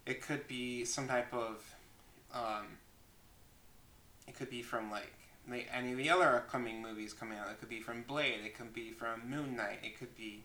it 0.05 0.21
could 0.21 0.47
be 0.47 0.85
some 0.85 1.07
type 1.07 1.33
of 1.33 1.63
um, 2.31 2.77
it 4.27 4.35
could 4.35 4.49
be 4.49 4.61
from 4.61 4.91
like 4.91 5.11
any 5.73 5.91
of 5.91 5.97
the 5.97 6.09
other 6.09 6.35
upcoming 6.35 6.81
movies 6.81 7.13
coming 7.13 7.37
out. 7.37 7.49
It 7.49 7.59
could 7.59 7.69
be 7.69 7.79
from 7.79 8.01
Blade. 8.03 8.39
It 8.43 8.57
could 8.57 8.73
be 8.73 8.91
from 8.91 9.29
Moon 9.29 9.55
Knight. 9.55 9.79
It 9.83 9.97
could 9.99 10.15
be, 10.15 10.43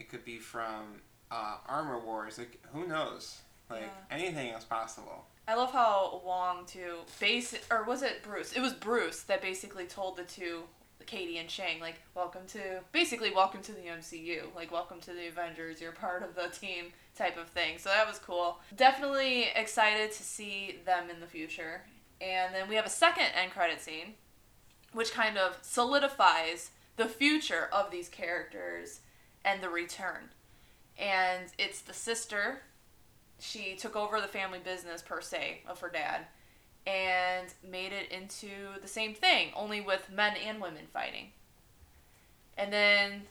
it 0.00 0.08
could 0.08 0.24
be 0.24 0.38
from 0.38 1.00
uh, 1.30 1.58
Armor 1.66 2.00
Wars. 2.00 2.38
It, 2.38 2.48
who 2.72 2.86
knows? 2.86 3.38
Like 3.70 3.82
Yeah. 3.82 4.16
anything 4.16 4.48
is 4.54 4.64
possible. 4.64 5.26
I 5.46 5.54
love 5.54 5.72
how 5.72 6.20
Wong 6.26 6.66
too 6.66 6.98
base 7.20 7.54
or 7.70 7.84
was 7.84 8.02
it 8.02 8.22
Bruce? 8.22 8.52
It 8.52 8.60
was 8.60 8.72
Bruce 8.74 9.22
that 9.22 9.40
basically 9.40 9.86
told 9.86 10.16
the 10.16 10.24
two 10.24 10.64
Katie 11.06 11.38
and 11.38 11.50
Shang 11.50 11.80
like 11.80 11.94
welcome 12.14 12.42
to 12.48 12.80
basically 12.92 13.30
welcome 13.30 13.62
to 13.62 13.72
the 13.72 13.80
MCU 13.86 14.54
like 14.54 14.70
welcome 14.70 15.00
to 15.00 15.12
the 15.14 15.28
Avengers 15.28 15.80
you're 15.80 15.92
part 15.92 16.22
of 16.22 16.34
the 16.34 16.48
team 16.54 16.86
type 17.16 17.38
of 17.38 17.48
thing 17.48 17.78
so 17.78 17.88
that 17.88 18.06
was 18.06 18.18
cool 18.18 18.58
definitely 18.76 19.46
excited 19.56 20.12
to 20.12 20.22
see 20.22 20.80
them 20.84 21.08
in 21.08 21.18
the 21.20 21.26
future 21.26 21.80
and 22.20 22.54
then 22.54 22.68
we 22.68 22.74
have 22.74 22.86
a 22.86 22.90
second 22.90 23.26
end 23.34 23.52
credit 23.52 23.80
scene 23.80 24.14
which 24.92 25.12
kind 25.12 25.36
of 25.36 25.58
solidifies 25.62 26.70
the 26.96 27.06
future 27.06 27.68
of 27.72 27.90
these 27.90 28.08
characters 28.08 29.00
and 29.44 29.62
the 29.62 29.68
return 29.68 30.30
and 30.98 31.46
it's 31.58 31.80
the 31.80 31.94
sister 31.94 32.62
she 33.40 33.76
took 33.76 33.94
over 33.94 34.20
the 34.20 34.26
family 34.26 34.58
business 34.58 35.02
per 35.02 35.20
se 35.20 35.62
of 35.66 35.80
her 35.80 35.88
dad 35.88 36.26
and 36.86 37.52
made 37.68 37.92
it 37.92 38.10
into 38.10 38.48
the 38.80 38.88
same 38.88 39.14
thing, 39.14 39.48
only 39.54 39.80
with 39.80 40.10
men 40.10 40.34
and 40.46 40.60
women 40.60 40.86
fighting. 40.92 41.32
And 42.56 42.72
then 42.72 43.22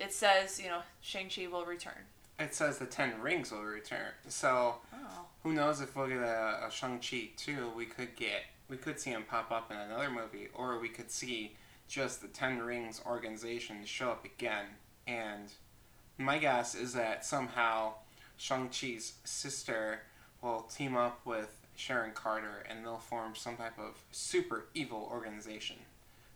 it 0.00 0.12
says, 0.12 0.60
you 0.60 0.68
know, 0.68 0.80
Shang-Chi 1.02 1.46
will 1.48 1.66
return. 1.66 1.92
It 2.38 2.54
says 2.54 2.78
the 2.78 2.86
Ten 2.86 3.20
Rings 3.20 3.52
will 3.52 3.62
return. 3.62 4.10
So 4.28 4.76
Oh. 4.92 5.26
who 5.42 5.52
knows 5.52 5.80
if 5.80 5.94
we'll 5.94 6.08
get 6.08 6.18
a, 6.18 6.66
a 6.66 6.70
Shang 6.70 6.98
Chi 6.98 7.30
too? 7.36 7.70
We 7.76 7.86
could 7.86 8.16
get 8.16 8.42
we 8.68 8.76
could 8.78 8.98
see 8.98 9.10
him 9.10 9.24
pop 9.28 9.50
up 9.52 9.70
in 9.70 9.76
another 9.76 10.10
movie, 10.10 10.48
or 10.54 10.78
we 10.78 10.88
could 10.88 11.10
see 11.10 11.54
just 11.86 12.22
the 12.22 12.28
Ten 12.28 12.60
Rings 12.62 13.00
organization 13.06 13.84
show 13.84 14.10
up 14.10 14.24
again. 14.24 14.64
And 15.06 15.52
my 16.16 16.38
guess 16.38 16.74
is 16.74 16.94
that 16.94 17.24
somehow 17.26 17.92
Shang 18.38 18.70
Chi's 18.70 19.14
sister 19.24 20.00
will 20.40 20.62
team 20.62 20.96
up 20.96 21.20
with 21.26 21.60
Sharon 21.76 22.12
Carter, 22.12 22.64
and 22.68 22.84
they'll 22.84 22.96
form 22.98 23.34
some 23.34 23.56
type 23.56 23.78
of 23.78 23.98
super 24.12 24.64
evil 24.74 25.08
organization, 25.12 25.76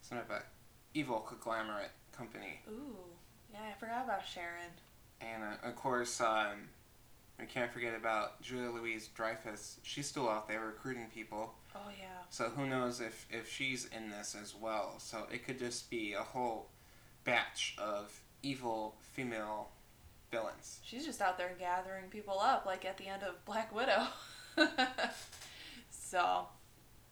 some 0.03 0.19
type 0.19 0.31
of 0.31 0.43
evil 0.95 1.21
conglomerate 1.21 1.91
company. 2.17 2.61
Ooh. 2.69 2.95
Yeah, 3.53 3.61
I 3.75 3.79
forgot 3.81 4.05
about 4.05 4.27
Sharon. 4.27 4.71
And 5.21 5.43
uh, 5.43 5.69
of 5.69 5.77
course, 5.77 6.21
um, 6.21 6.69
we 7.39 7.47
can't 7.47 7.73
forget 7.73 7.95
about 7.95 8.41
Julia 8.43 8.71
Louise 8.71 9.09
Dreyfus. 9.15 9.79
She's 9.83 10.07
still 10.07 10.29
out 10.29 10.49
there 10.49 10.67
recruiting 10.67 11.07
people. 11.15 11.55
Oh 11.75 11.91
yeah. 11.99 12.07
So 12.31 12.45
who 12.45 12.67
knows 12.67 13.01
if, 13.01 13.27
if 13.31 13.51
she's 13.51 13.87
in 13.87 14.11
this 14.11 14.37
as 14.41 14.55
well. 14.55 14.95
So 14.99 15.27
it 15.33 15.47
could 15.47 15.59
just 15.59 15.91
be 15.91 16.15
a 16.15 16.23
whole 16.23 16.69
batch 17.25 17.77
of 17.79 18.21
evil 18.43 18.97
female 19.13 19.69
villains. 20.31 20.81
She's 20.85 21.05
just 21.05 21.21
out 21.21 21.39
there 21.39 21.53
gathering 21.59 22.05
people 22.11 22.39
up 22.41 22.67
like 22.67 22.85
at 22.85 22.99
the 22.99 23.07
end 23.07 23.23
of 23.23 23.45
Black 23.45 23.75
Widow. 23.75 24.07
so, 25.91 26.47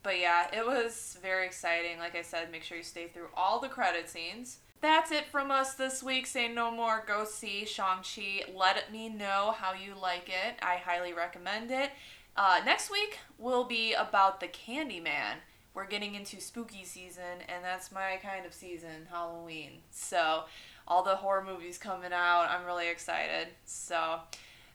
but 0.03 0.19
yeah, 0.19 0.47
it 0.53 0.67
was 0.67 1.19
very 1.23 1.47
exciting. 1.47 1.99
Like 1.99 2.17
I 2.17 2.23
said, 2.23 2.51
make 2.51 2.63
sure 2.63 2.77
you 2.77 2.83
stay 2.83 3.09
through 3.09 3.29
all 3.37 3.61
the 3.61 3.69
credit 3.69 4.09
scenes. 4.09 4.59
That's 4.87 5.11
it 5.11 5.27
from 5.27 5.51
us 5.51 5.75
this 5.75 6.01
week. 6.01 6.29
Say 6.29 6.47
no 6.47 6.71
more. 6.71 7.03
Go 7.05 7.25
see 7.25 7.65
Shang-Chi. 7.65 8.45
Let 8.55 8.93
me 8.93 9.09
know 9.09 9.53
how 9.59 9.73
you 9.73 9.95
like 10.01 10.29
it. 10.29 10.61
I 10.63 10.77
highly 10.77 11.13
recommend 11.13 11.73
it. 11.73 11.91
Uh, 12.37 12.61
next 12.65 12.89
week 12.89 13.19
will 13.37 13.65
be 13.65 13.95
about 13.95 14.39
the 14.39 14.47
Candyman, 14.47 15.39
we're 15.75 15.89
getting 15.89 16.15
into 16.15 16.41
spooky 16.41 16.85
season, 16.85 17.43
and 17.49 17.65
that's 17.65 17.91
my 17.91 18.21
kind 18.23 18.47
of 18.47 18.55
season, 18.55 19.09
Halloween. 19.11 19.79
So, 19.91 20.45
all 20.87 21.03
the 21.03 21.17
horror 21.17 21.43
movies 21.43 21.79
coming 21.79 22.13
out, 22.13 22.47
I'm 22.49 22.65
really 22.65 22.89
excited. 22.89 23.49
So, 23.65 24.21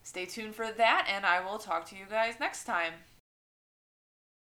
stay 0.04 0.26
tuned 0.26 0.56
for 0.56 0.74
that, 0.74 1.08
and 1.10 1.26
I 1.26 1.40
will 1.40 1.58
talk 1.58 1.86
to 1.86 1.96
you 1.96 2.04
guys 2.10 2.34
next 2.38 2.66
time. 2.66 2.96